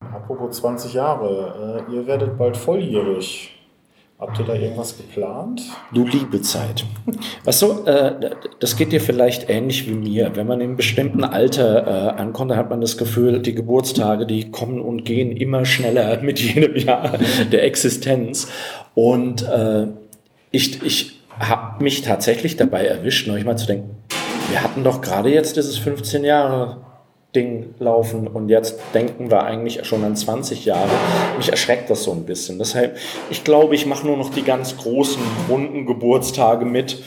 Apropos 0.00 0.56
20 0.56 0.94
Jahre, 0.94 1.84
äh, 1.88 1.92
ihr 1.94 2.06
werdet 2.06 2.38
bald 2.38 2.56
volljährig. 2.56 3.59
Habt 4.20 4.38
ihr 4.38 4.44
da 4.44 4.52
irgendwas 4.52 4.98
geplant? 4.98 5.62
Du 5.94 6.06
liebe 6.06 6.42
Zeit. 6.42 6.84
Du, 7.06 7.86
äh, 7.86 8.30
das 8.58 8.76
geht 8.76 8.92
dir 8.92 9.00
vielleicht 9.00 9.48
ähnlich 9.48 9.88
wie 9.88 9.94
mir. 9.94 10.36
Wenn 10.36 10.46
man 10.46 10.60
in 10.60 10.68
einem 10.68 10.76
bestimmten 10.76 11.24
Alter 11.24 11.86
äh, 11.86 12.20
ankommt, 12.20 12.50
dann 12.50 12.58
hat 12.58 12.68
man 12.68 12.82
das 12.82 12.98
Gefühl, 12.98 13.40
die 13.40 13.54
Geburtstage, 13.54 14.26
die 14.26 14.50
kommen 14.50 14.78
und 14.82 15.06
gehen 15.06 15.34
immer 15.34 15.64
schneller 15.64 16.20
mit 16.22 16.38
jedem 16.38 16.76
Jahr 16.76 17.18
der 17.50 17.64
Existenz. 17.64 18.48
Und 18.94 19.42
äh, 19.48 19.86
ich, 20.50 20.82
ich 20.82 21.22
habe 21.38 21.82
mich 21.82 22.02
tatsächlich 22.02 22.56
dabei 22.56 22.84
erwischt, 22.84 23.26
neulich 23.26 23.46
mal 23.46 23.56
zu 23.56 23.66
denken, 23.66 23.96
wir 24.50 24.62
hatten 24.62 24.84
doch 24.84 25.00
gerade 25.00 25.32
jetzt 25.32 25.56
dieses 25.56 25.78
15 25.78 26.24
Jahre 26.24 26.89
Ding 27.34 27.74
laufen 27.78 28.26
und 28.26 28.48
jetzt 28.48 28.76
denken 28.92 29.30
wir 29.30 29.44
eigentlich 29.44 29.84
schon 29.84 30.02
an 30.02 30.16
20 30.16 30.64
Jahre. 30.64 30.90
Mich 31.36 31.48
erschreckt 31.48 31.88
das 31.88 32.02
so 32.02 32.12
ein 32.12 32.24
bisschen. 32.24 32.58
Deshalb, 32.58 32.96
ich 33.30 33.44
glaube, 33.44 33.74
ich 33.74 33.86
mache 33.86 34.06
nur 34.06 34.16
noch 34.16 34.30
die 34.30 34.42
ganz 34.42 34.76
großen, 34.76 35.22
runden 35.48 35.86
Geburtstage 35.86 36.64
mit. 36.64 37.02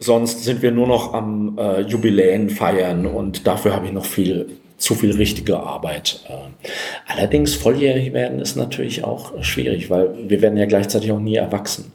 Sonst 0.00 0.44
sind 0.44 0.62
wir 0.62 0.72
nur 0.72 0.86
noch 0.86 1.14
am 1.14 1.58
äh, 1.58 1.80
Jubiläen 1.82 2.50
feiern 2.50 3.06
und 3.06 3.46
dafür 3.46 3.74
habe 3.74 3.86
ich 3.86 3.92
noch 3.92 4.04
viel 4.04 4.58
zu 4.78 4.94
viel 4.94 5.14
richtige 5.14 5.58
Arbeit. 5.58 6.24
Äh, 6.28 6.68
allerdings 7.06 7.54
volljährig 7.54 8.12
werden 8.12 8.40
ist 8.40 8.56
natürlich 8.56 9.04
auch 9.04 9.42
schwierig, 9.42 9.90
weil 9.90 10.28
wir 10.28 10.40
werden 10.40 10.56
ja 10.56 10.66
gleichzeitig 10.66 11.12
auch 11.12 11.20
nie 11.20 11.36
erwachsen. 11.36 11.92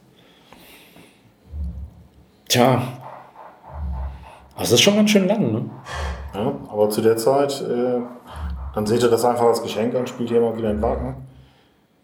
Tja, 2.48 3.00
das 4.56 4.70
ist 4.70 4.82
schon 4.82 4.96
ganz 4.96 5.10
schön 5.10 5.26
lang, 5.26 5.52
ne? 5.52 5.70
Ja, 6.34 6.52
aber 6.68 6.90
zu 6.90 7.00
der 7.00 7.16
Zeit, 7.16 7.60
äh, 7.62 8.00
dann 8.74 8.86
seht 8.86 9.02
ihr 9.02 9.10
das 9.10 9.24
einfach 9.24 9.46
als 9.46 9.62
Geschenk 9.62 9.94
an, 9.94 10.06
spielt 10.06 10.30
ihr 10.30 10.38
immer 10.38 10.56
wieder 10.56 10.70
in 10.70 10.82
Wacken. 10.82 11.14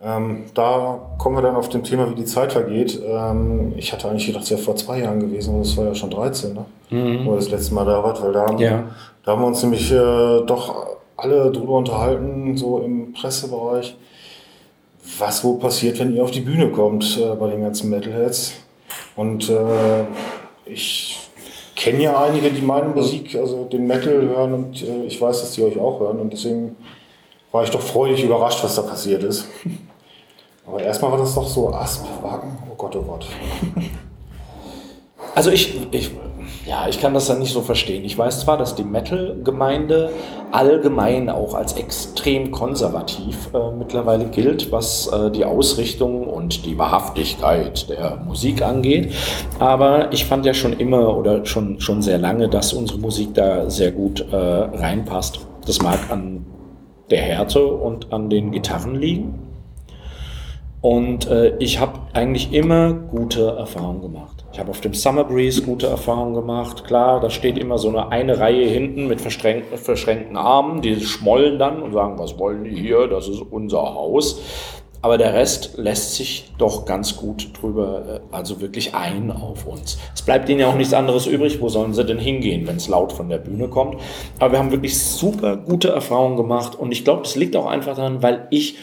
Ähm, 0.02 0.44
da 0.54 0.98
kommen 1.18 1.36
wir 1.36 1.42
dann 1.42 1.56
auf 1.56 1.68
dem 1.68 1.84
Thema, 1.84 2.08
wie 2.10 2.14
die 2.14 2.24
Zeit 2.24 2.52
vergeht. 2.52 3.00
Ähm, 3.04 3.74
ich 3.76 3.92
hatte 3.92 4.08
eigentlich 4.08 4.26
gedacht, 4.26 4.44
es 4.44 4.50
wäre 4.50 4.60
vor 4.60 4.76
zwei 4.76 5.00
Jahren 5.00 5.20
gewesen, 5.20 5.52
aber 5.52 5.62
es 5.62 5.76
war 5.76 5.84
ja 5.84 5.94
schon 5.94 6.10
13, 6.10 6.54
ne? 6.54 6.64
Mhm. 6.90 7.26
wo 7.26 7.34
das 7.34 7.50
letzte 7.50 7.74
Mal 7.74 7.84
da 7.84 8.02
war, 8.02 8.20
weil 8.22 8.32
da 8.32 8.46
haben, 8.46 8.58
ja. 8.58 8.84
da 9.24 9.32
haben 9.32 9.42
wir 9.42 9.46
uns 9.46 9.62
nämlich 9.62 9.92
äh, 9.92 10.40
doch 10.46 10.86
alle 11.16 11.50
drüber 11.50 11.74
unterhalten, 11.74 12.56
so 12.56 12.78
im 12.78 13.12
Pressebereich, 13.12 13.94
was 15.18 15.44
wo 15.44 15.54
passiert, 15.54 15.98
wenn 15.98 16.14
ihr 16.14 16.22
auf 16.22 16.30
die 16.30 16.40
Bühne 16.40 16.70
kommt 16.70 17.18
äh, 17.20 17.34
bei 17.34 17.50
den 17.50 17.62
ganzen 17.62 17.90
Metalheads. 17.90 18.54
Und 19.16 19.50
äh, 19.50 20.04
ich 20.64 21.19
kenne 21.80 22.02
ja 22.02 22.22
einige, 22.22 22.50
die 22.50 22.60
meine 22.60 22.88
Musik, 22.88 23.34
also 23.34 23.64
den 23.64 23.86
Metal 23.86 24.20
hören 24.20 24.52
und 24.52 24.82
äh, 24.82 25.04
ich 25.04 25.18
weiß, 25.18 25.40
dass 25.40 25.52
die 25.52 25.62
euch 25.62 25.78
auch 25.78 25.98
hören 25.98 26.20
und 26.20 26.30
deswegen 26.30 26.76
war 27.52 27.64
ich 27.64 27.70
doch 27.70 27.80
freudig 27.80 28.22
überrascht, 28.22 28.62
was 28.62 28.74
da 28.74 28.82
passiert 28.82 29.22
ist. 29.22 29.46
Aber 30.66 30.82
erstmal 30.82 31.10
war 31.10 31.18
das 31.18 31.34
doch 31.34 31.48
so 31.48 31.70
Aspwagen, 31.72 32.58
oh 32.70 32.74
Gott, 32.76 32.94
oh 32.96 33.02
Gott. 33.02 33.26
Also 35.34 35.50
ich, 35.50 35.74
ich 35.90 36.10
ja, 36.70 36.86
ich 36.88 37.00
kann 37.00 37.14
das 37.14 37.26
dann 37.26 37.40
nicht 37.40 37.52
so 37.52 37.62
verstehen. 37.62 38.04
Ich 38.04 38.16
weiß 38.16 38.42
zwar, 38.42 38.56
dass 38.56 38.76
die 38.76 38.84
Metal-Gemeinde 38.84 40.10
allgemein 40.52 41.28
auch 41.28 41.54
als 41.54 41.72
extrem 41.72 42.52
konservativ 42.52 43.52
äh, 43.52 43.72
mittlerweile 43.76 44.26
gilt, 44.26 44.70
was 44.70 45.08
äh, 45.08 45.32
die 45.32 45.44
Ausrichtung 45.44 46.28
und 46.28 46.64
die 46.66 46.78
Wahrhaftigkeit 46.78 47.90
der 47.90 48.22
Musik 48.24 48.62
angeht. 48.62 49.12
Aber 49.58 50.12
ich 50.12 50.24
fand 50.24 50.46
ja 50.46 50.54
schon 50.54 50.72
immer 50.74 51.16
oder 51.16 51.44
schon, 51.44 51.80
schon 51.80 52.02
sehr 52.02 52.18
lange, 52.18 52.48
dass 52.48 52.72
unsere 52.72 53.00
Musik 53.00 53.34
da 53.34 53.68
sehr 53.68 53.90
gut 53.90 54.24
äh, 54.30 54.36
reinpasst. 54.36 55.40
Das 55.66 55.82
mag 55.82 55.98
an 56.08 56.46
der 57.10 57.20
Härte 57.20 57.66
und 57.66 58.12
an 58.12 58.30
den 58.30 58.52
Gitarren 58.52 58.94
liegen. 58.94 59.49
Und 60.82 61.28
äh, 61.28 61.56
ich 61.58 61.78
habe 61.78 62.00
eigentlich 62.14 62.54
immer 62.54 62.92
gute 62.92 63.48
Erfahrungen 63.48 64.00
gemacht. 64.00 64.44
Ich 64.52 64.58
habe 64.58 64.70
auf 64.70 64.80
dem 64.80 64.94
Summer 64.94 65.24
Breeze 65.24 65.62
gute 65.62 65.86
Erfahrungen 65.86 66.34
gemacht. 66.34 66.84
Klar, 66.84 67.20
da 67.20 67.28
steht 67.28 67.58
immer 67.58 67.76
so 67.76 67.88
eine, 67.90 68.10
eine 68.10 68.38
Reihe 68.38 68.66
hinten 68.66 69.06
mit 69.06 69.20
verschränkten, 69.20 69.76
verschränkten 69.76 70.36
Armen, 70.36 70.80
die 70.80 70.98
schmollen 71.00 71.58
dann 71.58 71.82
und 71.82 71.92
sagen, 71.92 72.18
was 72.18 72.38
wollen 72.38 72.64
die 72.64 72.74
hier? 72.74 73.08
Das 73.08 73.28
ist 73.28 73.42
unser 73.50 73.82
Haus. 73.94 74.40
Aber 75.02 75.16
der 75.16 75.32
Rest 75.32 75.78
lässt 75.78 76.16
sich 76.16 76.52
doch 76.58 76.84
ganz 76.84 77.16
gut 77.16 77.50
drüber, 77.60 78.20
äh, 78.30 78.34
also 78.34 78.62
wirklich 78.62 78.94
ein 78.94 79.30
auf 79.30 79.66
uns. 79.66 79.98
Es 80.14 80.22
bleibt 80.22 80.48
ihnen 80.48 80.60
ja 80.60 80.68
auch 80.68 80.76
nichts 80.76 80.94
anderes 80.94 81.26
übrig. 81.26 81.60
Wo 81.60 81.68
sollen 81.68 81.92
sie 81.92 82.04
denn 82.04 82.18
hingehen, 82.18 82.66
wenn 82.66 82.76
es 82.76 82.88
laut 82.88 83.12
von 83.12 83.28
der 83.28 83.38
Bühne 83.38 83.68
kommt? 83.68 83.96
Aber 84.38 84.52
wir 84.52 84.58
haben 84.58 84.70
wirklich 84.70 84.98
super 84.98 85.58
gute 85.58 85.88
Erfahrungen 85.88 86.38
gemacht. 86.38 86.78
Und 86.78 86.90
ich 86.90 87.04
glaube, 87.04 87.22
das 87.22 87.36
liegt 87.36 87.54
auch 87.54 87.66
einfach 87.66 87.96
daran, 87.96 88.22
weil 88.22 88.46
ich 88.50 88.76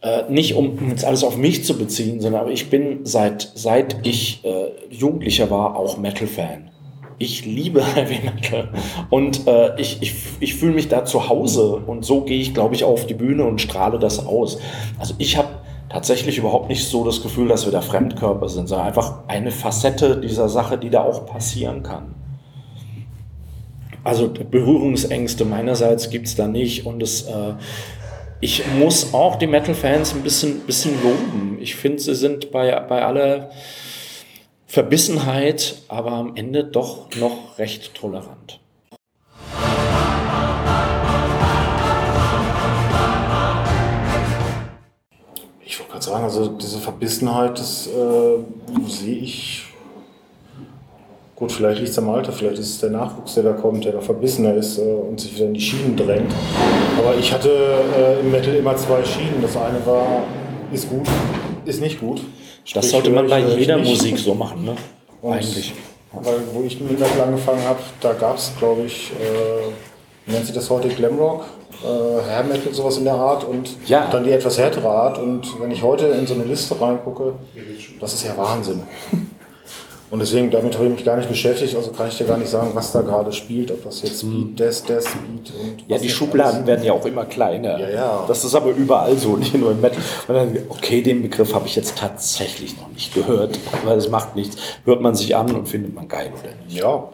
äh, 0.00 0.30
nicht 0.30 0.54
um 0.54 0.90
jetzt 0.90 1.04
alles 1.04 1.24
auf 1.24 1.36
mich 1.36 1.64
zu 1.64 1.76
beziehen, 1.76 2.20
sondern 2.20 2.42
aber 2.42 2.52
ich 2.52 2.70
bin 2.70 3.00
seit, 3.04 3.50
seit 3.54 4.06
ich 4.06 4.44
äh, 4.44 4.70
Jugendlicher 4.90 5.50
war 5.50 5.76
auch 5.76 5.98
Metal-Fan. 5.98 6.70
Ich 7.18 7.44
liebe 7.44 7.84
Heavy 7.96 8.20
Metal 8.24 8.68
und 9.10 9.46
äh, 9.48 9.78
ich, 9.80 9.98
ich, 10.00 10.14
ich 10.38 10.54
fühle 10.54 10.74
mich 10.74 10.88
da 10.88 11.04
zu 11.04 11.28
Hause 11.28 11.82
und 11.86 12.04
so 12.04 12.20
gehe 12.20 12.40
ich, 12.40 12.54
glaube 12.54 12.74
ich, 12.76 12.84
auf 12.84 13.06
die 13.06 13.14
Bühne 13.14 13.44
und 13.44 13.60
strahle 13.60 13.98
das 13.98 14.24
aus. 14.24 14.58
Also 14.98 15.14
ich 15.18 15.36
habe 15.36 15.48
tatsächlich 15.88 16.38
überhaupt 16.38 16.68
nicht 16.68 16.86
so 16.86 17.04
das 17.04 17.22
Gefühl, 17.22 17.48
dass 17.48 17.64
wir 17.64 17.72
da 17.72 17.80
Fremdkörper 17.80 18.48
sind, 18.48 18.68
sondern 18.68 18.86
einfach 18.86 19.20
eine 19.26 19.50
Facette 19.50 20.20
dieser 20.20 20.48
Sache, 20.48 20.78
die 20.78 20.90
da 20.90 21.02
auch 21.02 21.26
passieren 21.26 21.82
kann. 21.82 22.14
Also 24.04 24.28
Berührungsängste 24.28 25.44
meinerseits 25.44 26.08
gibt 26.08 26.28
es 26.28 26.36
da 26.36 26.46
nicht 26.46 26.86
und 26.86 27.02
es 27.02 27.22
äh, 27.22 27.54
ich 28.40 28.64
muss 28.66 29.14
auch 29.14 29.36
die 29.36 29.46
Metal-Fans 29.46 30.14
ein 30.14 30.22
bisschen, 30.22 30.60
bisschen 30.60 31.02
loben. 31.02 31.58
Ich 31.60 31.74
finde, 31.74 32.00
sie 32.00 32.14
sind 32.14 32.52
bei, 32.52 32.78
bei 32.80 33.04
aller 33.04 33.50
Verbissenheit, 34.66 35.82
aber 35.88 36.12
am 36.12 36.36
Ende 36.36 36.64
doch 36.64 37.08
noch 37.16 37.58
recht 37.58 37.94
tolerant. 37.94 38.60
Ich 45.64 45.78
wollte 45.78 45.92
gerade 45.92 46.04
sagen, 46.04 46.24
also 46.24 46.48
diese 46.48 46.78
Verbissenheit, 46.78 47.58
das 47.58 47.88
äh, 47.88 48.88
sehe 48.88 49.18
ich 49.18 49.67
Gut, 51.38 51.52
vielleicht 51.52 51.78
liegt 51.78 51.92
es 51.92 51.98
am 51.98 52.10
Alter, 52.10 52.32
vielleicht 52.32 52.58
ist 52.58 52.68
es 52.68 52.80
der 52.80 52.90
Nachwuchs, 52.90 53.34
der 53.34 53.44
da 53.44 53.52
kommt, 53.52 53.84
der 53.84 53.92
da 53.92 54.00
verbissener 54.00 54.54
ist 54.54 54.76
äh, 54.78 54.80
und 54.80 55.20
sich 55.20 55.36
wieder 55.36 55.46
in 55.46 55.54
die 55.54 55.60
Schienen 55.60 55.96
drängt. 55.96 56.32
Aber 56.98 57.14
ich 57.16 57.32
hatte 57.32 57.48
äh, 57.96 58.18
im 58.18 58.32
Metal 58.32 58.52
immer 58.56 58.76
zwei 58.76 59.04
Schienen. 59.04 59.40
Das 59.40 59.56
eine 59.56 59.86
war, 59.86 60.24
ist 60.72 60.90
gut, 60.90 61.06
ist 61.64 61.80
nicht 61.80 62.00
gut. 62.00 62.22
Das 62.64 62.70
Sprich, 62.70 62.90
sollte 62.90 63.10
man 63.10 63.28
bei 63.28 63.38
jeder 63.38 63.78
Musik 63.78 64.18
so 64.18 64.34
machen, 64.34 64.64
ne? 64.64 64.74
Und 65.22 65.34
Eigentlich. 65.34 65.74
Weil, 66.12 66.40
wo 66.52 66.64
ich 66.64 66.80
mit 66.80 66.98
Metal 66.98 67.20
angefangen 67.20 67.62
habe, 67.62 67.78
da 68.00 68.14
gab 68.14 68.36
es, 68.36 68.50
glaube 68.58 68.82
ich, 68.82 69.12
äh, 69.12 70.32
nennt 70.32 70.44
sich 70.44 70.54
das 70.56 70.68
heute, 70.70 70.88
Glamrock? 70.88 71.44
Äh, 71.84 72.30
Hair 72.32 72.44
Metal, 72.44 72.74
sowas 72.74 72.98
in 72.98 73.04
der 73.04 73.14
Art 73.14 73.44
und 73.44 73.76
ja. 73.86 74.08
dann 74.10 74.24
die 74.24 74.32
etwas 74.32 74.58
härtere 74.58 74.88
Art. 74.88 75.18
Und 75.18 75.46
wenn 75.60 75.70
ich 75.70 75.84
heute 75.84 76.06
in 76.06 76.26
so 76.26 76.34
eine 76.34 76.42
Liste 76.42 76.80
reingucke, 76.80 77.34
das 78.00 78.14
ist 78.14 78.24
ja 78.24 78.36
Wahnsinn. 78.36 78.82
Und 80.10 80.20
deswegen, 80.20 80.50
damit 80.50 80.74
habe 80.74 80.86
ich 80.86 80.92
mich 80.92 81.04
gar 81.04 81.16
nicht 81.16 81.28
beschäftigt, 81.28 81.76
also 81.76 81.90
kann 81.90 82.08
ich 82.08 82.16
dir 82.16 82.24
gar 82.24 82.38
nicht 82.38 82.48
sagen, 82.48 82.70
was 82.72 82.92
da 82.92 83.02
gerade 83.02 83.30
spielt, 83.30 83.70
ob 83.70 83.84
das 83.84 84.00
jetzt 84.02 84.20
Speed, 84.20 84.58
Death, 84.58 84.88
Death, 84.88 85.04
Speed 85.04 85.52
und 85.60 85.84
Ja, 85.86 85.98
die 85.98 86.08
Schubladen 86.08 86.66
werden 86.66 86.82
ja 86.82 86.94
auch 86.94 87.04
immer 87.04 87.26
kleiner. 87.26 87.78
Ja, 87.78 87.90
ja. 87.90 88.24
Das 88.26 88.42
ist 88.42 88.54
aber 88.54 88.70
überall 88.70 89.16
so, 89.18 89.36
nicht 89.36 89.54
nur 89.54 89.72
im 89.72 89.80
Metal. 89.82 89.98
Und 90.26 90.34
dann, 90.34 90.56
okay, 90.70 91.02
den 91.02 91.20
Begriff 91.20 91.52
habe 91.52 91.66
ich 91.66 91.76
jetzt 91.76 91.98
tatsächlich 91.98 92.78
noch 92.78 92.88
nicht 92.88 93.12
gehört, 93.12 93.58
weil 93.84 93.98
es 93.98 94.08
macht 94.08 94.34
nichts. 94.34 94.56
Hört 94.84 95.02
man 95.02 95.14
sich 95.14 95.36
an 95.36 95.54
und 95.54 95.68
findet 95.68 95.94
man 95.94 96.08
geil, 96.08 96.32
oder 96.40 96.54
nicht? 96.64 96.78
Ja. 96.78 97.08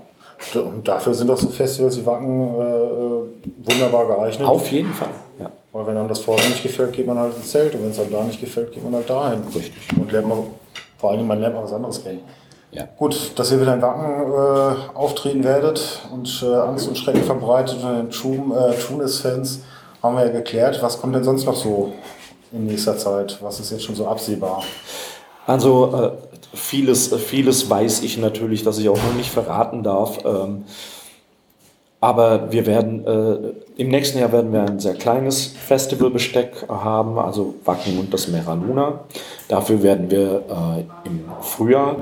Und 0.54 0.86
dafür 0.86 1.14
sind 1.14 1.30
auch 1.30 1.38
so 1.38 1.48
Festivals 1.48 1.96
wie 1.98 2.06
Wacken 2.06 2.54
äh, 2.54 2.62
äh, 2.62 3.72
wunderbar 3.72 4.06
geeignet. 4.06 4.46
Auf 4.46 4.70
jeden 4.70 4.92
Fall, 4.92 5.08
ja. 5.40 5.50
Weil 5.72 5.86
wenn 5.86 5.96
einem 5.96 6.08
das 6.08 6.20
vorher 6.20 6.48
nicht 6.48 6.62
gefällt, 6.62 6.92
geht 6.92 7.06
man 7.06 7.18
halt 7.18 7.36
ins 7.36 7.50
Zelt. 7.50 7.74
Und 7.74 7.82
wenn 7.82 7.90
es 7.90 7.98
einem 7.98 8.12
da 8.12 8.22
nicht 8.22 8.40
gefällt, 8.40 8.72
geht 8.72 8.84
man 8.84 8.94
halt 8.94 9.08
dahin. 9.08 9.40
Richtig. 9.54 9.72
Und 9.96 10.12
lernt 10.12 10.28
man, 10.28 10.38
vor 10.98 11.10
allem, 11.12 11.26
man 11.26 11.40
lernt 11.40 11.54
mal 11.54 11.64
was 11.64 11.72
anderes 11.72 12.02
kennen. 12.02 12.20
Ja. 12.74 12.88
Gut, 12.96 13.38
dass 13.38 13.52
ihr 13.52 13.60
wieder 13.60 13.74
in 13.74 13.82
Wacken 13.82 14.32
äh, 14.32 14.96
auftreten 14.96 15.44
werdet 15.44 16.00
und 16.12 16.42
äh, 16.42 16.52
Angst 16.56 16.88
und 16.88 16.98
Schrecken 16.98 17.22
verbreitet 17.22 17.76
unter 17.76 17.94
den 17.94 18.08
äh, 18.08 18.74
Tunis-Fans, 18.74 19.60
haben 20.02 20.16
wir 20.16 20.26
ja 20.26 20.32
geklärt. 20.32 20.82
Was 20.82 21.00
kommt 21.00 21.14
denn 21.14 21.22
sonst 21.22 21.46
noch 21.46 21.54
so 21.54 21.92
in 22.50 22.66
nächster 22.66 22.98
Zeit? 22.98 23.38
Was 23.40 23.60
ist 23.60 23.70
jetzt 23.70 23.84
schon 23.84 23.94
so 23.94 24.08
absehbar? 24.08 24.64
Also 25.46 25.94
äh, 25.94 26.56
vieles, 26.56 27.14
vieles 27.14 27.70
weiß 27.70 28.02
ich 28.02 28.18
natürlich, 28.18 28.64
dass 28.64 28.78
ich 28.78 28.88
auch 28.88 28.96
noch 28.96 29.14
nicht 29.16 29.30
verraten 29.30 29.84
darf. 29.84 30.24
Ähm, 30.24 30.64
aber 32.00 32.50
wir 32.52 32.66
werden 32.66 33.06
äh, 33.06 33.80
im 33.80 33.88
nächsten 33.88 34.18
Jahr 34.18 34.32
werden 34.32 34.52
wir 34.52 34.62
ein 34.62 34.80
sehr 34.80 34.94
kleines 34.94 35.46
Festivalbesteck 35.46 36.66
haben, 36.68 37.20
also 37.20 37.54
Wacken 37.64 38.00
und 38.00 38.12
das 38.12 38.26
Mera 38.26 38.54
Luna. 38.54 39.04
Dafür 39.48 39.80
werden 39.82 40.10
wir 40.10 40.42
äh, 40.48 41.08
im 41.08 41.24
Frühjahr 41.40 41.96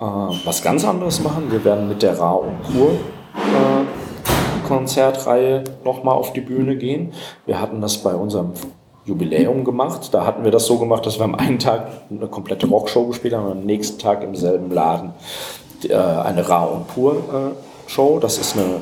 äh, 0.00 0.04
was 0.04 0.62
ganz 0.62 0.84
anderes 0.84 1.22
machen. 1.22 1.50
Wir 1.50 1.64
werden 1.64 1.88
mit 1.88 2.02
der 2.02 2.18
Ra 2.18 2.32
und 2.32 2.62
Kur 2.64 2.92
äh, 2.92 4.66
Konzertreihe 4.66 5.64
nochmal 5.84 6.14
auf 6.14 6.32
die 6.32 6.40
Bühne 6.40 6.76
gehen. 6.76 7.12
Wir 7.46 7.60
hatten 7.60 7.80
das 7.80 7.98
bei 7.98 8.14
unserem 8.14 8.52
Jubiläum 9.04 9.64
gemacht. 9.64 10.08
Da 10.12 10.24
hatten 10.24 10.44
wir 10.44 10.50
das 10.50 10.66
so 10.66 10.78
gemacht, 10.78 11.04
dass 11.06 11.18
wir 11.18 11.24
am 11.24 11.34
einen 11.34 11.58
Tag 11.58 11.88
eine 12.10 12.26
komplette 12.26 12.66
Rockshow 12.66 13.06
gespielt 13.06 13.34
haben 13.34 13.46
und 13.46 13.52
am 13.52 13.64
nächsten 13.64 13.98
Tag 13.98 14.22
im 14.22 14.34
selben 14.34 14.70
Laden 14.70 15.12
äh, 15.88 15.94
eine 15.94 16.48
Ra 16.48 16.64
und 16.64 16.88
Pur 16.88 17.16
äh, 17.16 17.90
Show. 17.90 18.18
Das 18.18 18.38
ist 18.38 18.56
eine, 18.56 18.80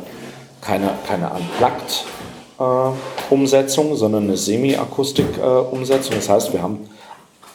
keine, 0.61 0.91
keine 1.07 1.31
Unplugged 1.31 2.05
äh, 2.61 3.33
Umsetzung, 3.35 3.97
sondern 3.97 4.25
eine 4.25 4.37
Semi-Akustik-Umsetzung. 4.37 6.15
das 6.15 6.29
heißt, 6.29 6.53
wir 6.53 6.63
haben 6.63 6.89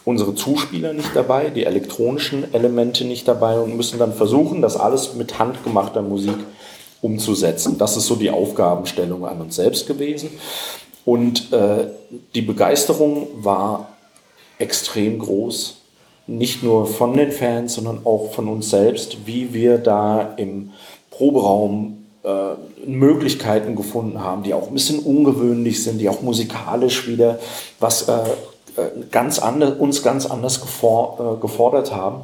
unsere 0.08 0.36
Zuspieler 0.36 0.93
nicht 0.93 1.13
dabei, 1.15 1.50
die 1.50 1.65
elektronischen 1.65 2.54
Elemente 2.54 3.04
nicht 3.04 3.28
dabei 3.28 3.60
und 3.60 3.76
müssen 3.76 4.00
dann 4.00 4.13
versuchen, 4.13 4.62
das 4.62 4.78
alles 4.78 5.15
mit 5.15 5.38
handgemachter 5.38 6.02
Musik 6.02 6.38
umzusetzen. 7.02 7.78
Das 7.78 7.98
ist 7.98 8.08
so 8.08 8.15
die 8.15 8.30
Aufgabenstellung 8.30 9.26
an 9.26 9.41
uns 9.41 9.58
selbst 9.58 9.86
gewesen. 9.86 10.30
Und 11.04 11.52
äh, 11.52 11.89
die 12.34 12.41
Begeisterung 12.41 13.28
war 13.36 13.89
extrem 14.60 15.20
groß, 15.20 15.82
nicht 16.26 16.63
nur 16.63 16.88
von 16.88 17.13
den 17.13 17.34
Fans, 17.34 17.74
sondern 17.74 18.00
auch 18.06 18.32
von 18.32 18.48
uns 18.48 18.70
selbst, 18.70 19.26
wie 19.26 19.54
wir 19.54 19.78
da 19.78 20.36
im 20.38 20.72
Proberaum 21.12 22.06
äh, 22.24 22.54
Möglichkeiten 22.86 23.76
gefunden 23.76 24.22
haben, 24.22 24.43
die 24.43 24.54
auch 24.54 24.67
ein 24.67 24.74
bisschen 24.74 25.00
ungewöhnlich 25.00 25.84
sind, 25.84 26.00
die 26.00 26.08
auch 26.08 26.22
musikalisch 26.22 27.10
wieder 27.10 27.39
was 27.80 28.08
äh, 28.08 28.20
ganz 29.12 29.40
anders, 29.40 29.78
uns 29.78 30.04
ganz 30.04 30.26
anders 30.26 30.62
gefor 30.62 31.38
äh, 31.38 31.42
gefordert 31.42 31.94
haben. 31.94 32.22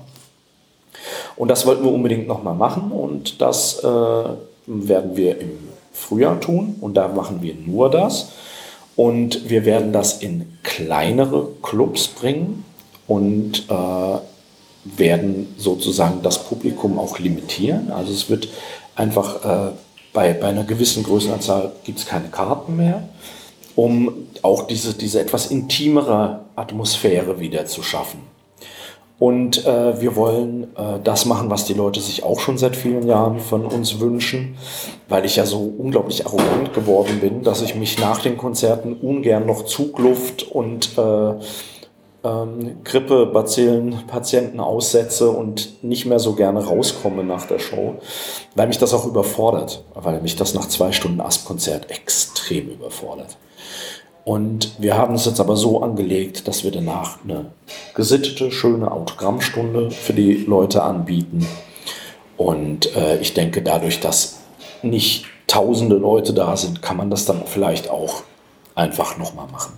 Und 1.35 1.49
das 1.49 1.65
wollten 1.65 1.83
wir 1.83 1.91
unbedingt 1.91 2.27
nochmal 2.27 2.55
machen 2.55 2.91
und 2.91 3.41
das 3.41 3.83
äh, 3.83 3.87
werden 3.87 5.15
wir 5.15 5.39
im 5.39 5.57
Frühjahr 5.91 6.39
tun 6.39 6.75
und 6.81 6.95
da 6.95 7.07
machen 7.07 7.41
wir 7.41 7.55
nur 7.55 7.89
das. 7.89 8.29
Und 8.95 9.49
wir 9.49 9.65
werden 9.65 9.91
das 9.91 10.21
in 10.21 10.59
kleinere 10.61 11.47
Clubs 11.63 12.07
bringen 12.07 12.63
und 13.07 13.65
äh, 13.69 14.17
werden 14.83 15.55
sozusagen 15.57 16.21
das 16.21 16.43
Publikum 16.43 16.99
auch 16.99 17.17
limitieren. 17.17 17.91
Also 17.91 18.11
es 18.11 18.29
wird 18.29 18.49
einfach 18.95 19.43
äh, 19.43 19.71
bei, 20.13 20.33
bei 20.33 20.47
einer 20.47 20.63
gewissen 20.63 21.03
Größenanzahl 21.03 21.71
gibt 21.83 21.99
es 21.99 22.05
keine 22.05 22.27
Karten 22.27 22.75
mehr, 22.75 23.09
um 23.75 24.27
auch 24.41 24.67
diese, 24.67 24.93
diese 24.93 25.19
etwas 25.21 25.47
intimere 25.47 26.41
Atmosphäre 26.55 27.39
wieder 27.39 27.65
zu 27.65 27.83
schaffen. 27.83 28.21
Und 29.19 29.65
äh, 29.65 30.01
wir 30.01 30.15
wollen 30.15 30.75
äh, 30.75 30.99
das 31.03 31.25
machen, 31.25 31.49
was 31.49 31.65
die 31.65 31.73
Leute 31.73 32.01
sich 32.01 32.23
auch 32.23 32.39
schon 32.39 32.57
seit 32.57 32.75
vielen 32.75 33.07
Jahren 33.07 33.39
von 33.39 33.65
uns 33.65 33.99
wünschen, 33.99 34.57
weil 35.07 35.23
ich 35.23 35.37
ja 35.37 35.45
so 35.45 35.73
unglaublich 35.77 36.25
arrogant 36.25 36.73
geworden 36.73 37.19
bin, 37.21 37.41
dass 37.41 37.61
ich 37.61 37.75
mich 37.75 37.99
nach 37.99 38.19
den 38.21 38.37
Konzerten 38.37 38.93
ungern 38.93 39.45
noch 39.45 39.65
Zugluft 39.65 40.43
und 40.43 40.97
äh, 40.97 41.33
ähm, 42.23 42.83
Grippebazillen 42.83 44.07
Patienten 44.07 44.59
aussetze 44.59 45.29
und 45.29 45.83
nicht 45.83 46.05
mehr 46.05 46.19
so 46.19 46.33
gerne 46.33 46.65
rauskomme 46.65 47.23
nach 47.23 47.45
der 47.45 47.59
Show, 47.59 47.95
weil 48.55 48.67
mich 48.67 48.77
das 48.77 48.93
auch 48.93 49.05
überfordert, 49.05 49.83
weil 49.93 50.21
mich 50.21 50.35
das 50.35 50.53
nach 50.53 50.67
zwei 50.67 50.91
Stunden 50.91 51.21
Asp-Konzert 51.21 51.89
extrem 51.91 52.69
überfordert. 52.69 53.37
Und 54.25 54.71
wir 54.79 54.97
haben 54.97 55.15
es 55.15 55.25
jetzt 55.25 55.39
aber 55.39 55.57
so 55.57 55.81
angelegt, 55.81 56.47
dass 56.47 56.63
wir 56.63 56.71
danach 56.71 57.17
eine 57.23 57.47
gesittete, 57.93 58.51
schöne 58.51 58.89
Autogrammstunde 58.91 59.91
für 59.91 60.13
die 60.13 60.45
Leute 60.45 60.83
anbieten. 60.83 61.45
Und 62.37 62.95
äh, 62.95 63.17
ich 63.19 63.33
denke, 63.33 63.61
dadurch, 63.61 63.99
dass 63.99 64.39
nicht 64.81 65.25
tausende 65.47 65.97
Leute 65.97 66.33
da 66.33 66.55
sind, 66.55 66.81
kann 66.81 66.97
man 66.97 67.09
das 67.09 67.25
dann 67.25 67.43
vielleicht 67.45 67.89
auch 67.89 68.23
einfach 68.75 69.17
nochmal 69.17 69.47
machen. 69.51 69.73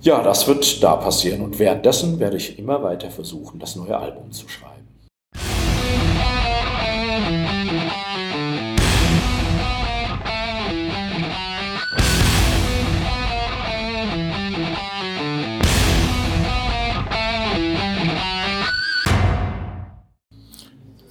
Ja, 0.00 0.22
das 0.22 0.46
wird 0.46 0.82
da 0.82 0.96
passieren. 0.96 1.42
Und 1.42 1.58
währenddessen 1.58 2.20
werde 2.20 2.36
ich 2.36 2.58
immer 2.58 2.82
weiter 2.82 3.10
versuchen, 3.10 3.58
das 3.58 3.74
neue 3.74 3.96
Album 3.98 4.30
zu 4.30 4.48
schreiben. 4.48 4.67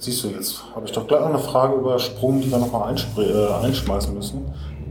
Siehst 0.08 0.24
du, 0.24 0.28
jetzt 0.28 0.62
habe 0.74 0.86
ich 0.86 0.92
doch 0.92 1.06
gleich 1.06 1.20
noch 1.20 1.28
eine 1.28 1.38
Frage 1.38 1.74
übersprungen, 1.74 2.40
die 2.40 2.50
wir 2.50 2.56
nochmal 2.56 2.94
äh, 3.18 3.66
einschmeißen 3.66 4.14
müssen. 4.14 4.40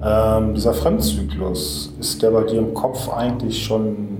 Ähm, 0.04 0.54
dieser 0.54 0.76
Fremdzyklus, 0.76 1.92
ist 2.00 2.22
der 2.22 2.30
bei 2.30 2.44
dir 2.44 2.60
im 2.60 2.76
Kopf 2.76 3.10
eigentlich 3.10 3.66
schon 3.66 4.17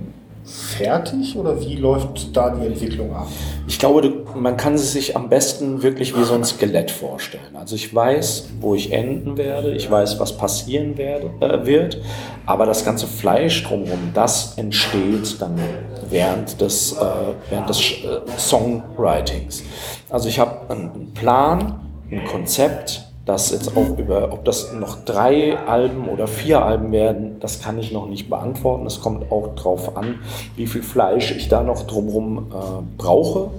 fertig 0.48 1.36
oder 1.36 1.60
wie 1.60 1.76
läuft 1.76 2.34
da 2.36 2.50
die 2.50 2.66
Entwicklung 2.66 3.14
ab? 3.14 3.26
Ich 3.66 3.78
glaube, 3.78 4.24
man 4.34 4.56
kann 4.56 4.74
es 4.74 4.92
sich 4.92 5.14
am 5.14 5.28
besten 5.28 5.82
wirklich 5.82 6.16
wie 6.16 6.24
so 6.24 6.34
ein 6.34 6.44
Skelett 6.44 6.90
vorstellen. 6.90 7.54
Also 7.54 7.74
ich 7.74 7.94
weiß, 7.94 8.48
wo 8.60 8.74
ich 8.74 8.92
enden 8.92 9.36
werde, 9.36 9.74
ich 9.74 9.90
weiß, 9.90 10.18
was 10.18 10.36
passieren 10.36 10.96
werde, 10.96 11.30
äh, 11.40 11.66
wird, 11.66 12.00
aber 12.46 12.64
das 12.66 12.84
ganze 12.84 13.06
Fleisch 13.06 13.64
drumherum, 13.64 14.10
das 14.14 14.56
entsteht 14.56 15.40
dann 15.40 15.58
während 16.08 16.60
des, 16.60 16.92
äh, 16.92 16.96
während 17.50 17.68
des 17.68 17.80
äh, 17.80 18.20
Songwritings. 18.38 19.64
Also 20.08 20.28
ich 20.28 20.38
habe 20.38 20.70
einen 20.70 21.12
Plan, 21.12 21.80
ein 22.10 22.24
Konzept, 22.24 23.07
das 23.28 23.50
jetzt 23.50 23.76
auch 23.76 23.98
über, 23.98 24.32
ob 24.32 24.46
das 24.46 24.72
noch 24.72 25.04
drei 25.04 25.58
Alben 25.58 26.08
oder 26.08 26.26
vier 26.26 26.64
Alben 26.64 26.92
werden, 26.92 27.38
das 27.40 27.60
kann 27.60 27.78
ich 27.78 27.92
noch 27.92 28.08
nicht 28.08 28.30
beantworten. 28.30 28.86
Es 28.86 29.02
kommt 29.02 29.30
auch 29.30 29.54
darauf 29.54 29.98
an, 29.98 30.20
wie 30.56 30.66
viel 30.66 30.82
Fleisch 30.82 31.32
ich 31.32 31.48
da 31.48 31.62
noch 31.62 31.86
drumherum 31.86 32.46
äh, 32.50 32.96
brauche. 32.96 33.50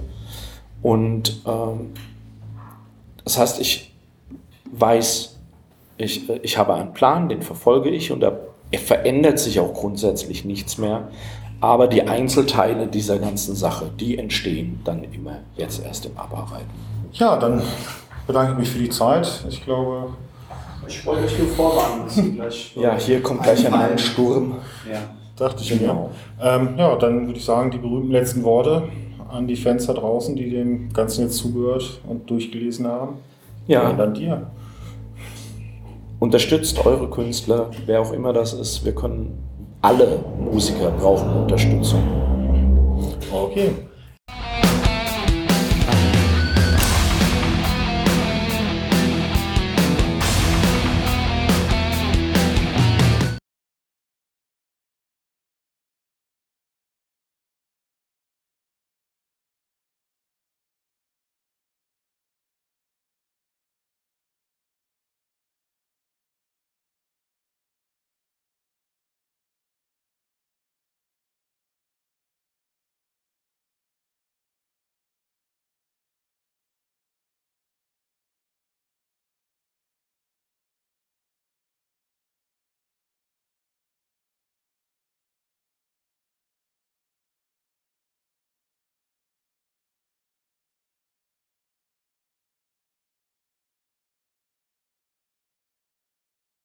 Und 0.82 1.42
ähm, 1.46 1.92
das 3.22 3.38
heißt, 3.38 3.60
ich 3.60 3.94
weiß, 4.72 5.38
ich, 5.98 6.28
äh, 6.28 6.40
ich 6.42 6.58
habe 6.58 6.74
einen 6.74 6.92
Plan, 6.92 7.28
den 7.28 7.42
verfolge 7.42 7.90
ich 7.90 8.10
und 8.10 8.20
da 8.20 8.32
verändert 8.72 9.38
sich 9.38 9.60
auch 9.60 9.72
grundsätzlich 9.72 10.44
nichts 10.44 10.78
mehr. 10.78 11.10
Aber 11.60 11.86
die 11.86 12.02
Einzelteile 12.02 12.88
dieser 12.88 13.20
ganzen 13.20 13.54
Sache, 13.54 13.88
die 14.00 14.18
entstehen 14.18 14.80
dann 14.82 15.04
immer 15.04 15.38
jetzt 15.56 15.84
erst 15.84 16.06
im 16.06 16.18
Abarbeiten. 16.18 16.70
Ja, 17.12 17.36
dann 17.36 17.62
bedanke 18.30 18.60
mich 18.60 18.70
für 18.70 18.78
die 18.78 18.88
Zeit. 18.88 19.44
Ich 19.48 19.64
glaube. 19.64 20.10
Ich 20.86 21.04
wollte 21.04 21.24
euch 21.24 21.38
nur 21.38 21.48
vorwarnen. 21.48 22.36
Gleich 22.36 22.76
ja, 22.80 22.96
hier 22.96 23.22
kommt 23.22 23.42
gleich 23.42 23.66
ein, 23.66 23.74
ein 23.74 23.98
Sturm. 23.98 24.56
Ja. 24.90 24.98
Dachte 25.36 25.62
ich 25.62 25.78
genau. 25.78 26.10
mir. 26.38 26.46
Ähm, 26.46 26.74
ja, 26.76 26.94
dann 26.96 27.26
würde 27.26 27.38
ich 27.38 27.44
sagen, 27.44 27.70
die 27.70 27.78
berühmten 27.78 28.12
letzten 28.12 28.42
Worte 28.44 28.84
an 29.28 29.46
die 29.46 29.56
Fans 29.56 29.86
da 29.86 29.94
draußen, 29.94 30.36
die 30.36 30.50
dem 30.50 30.92
Ganzen 30.92 31.22
jetzt 31.22 31.38
zugehört 31.38 32.00
und 32.06 32.28
durchgelesen 32.28 32.86
haben. 32.86 33.16
Ja. 33.66 33.88
Und 33.88 33.98
dann 33.98 34.14
dir. 34.14 34.46
Unterstützt 36.18 36.84
eure 36.84 37.08
Künstler, 37.08 37.70
wer 37.86 38.00
auch 38.00 38.12
immer 38.12 38.32
das 38.32 38.52
ist. 38.52 38.84
Wir 38.84 38.94
können 38.94 39.38
alle 39.80 40.18
Musiker 40.38 40.90
brauchen 40.90 41.30
Unterstützung. 41.42 42.02
Okay. 43.32 43.70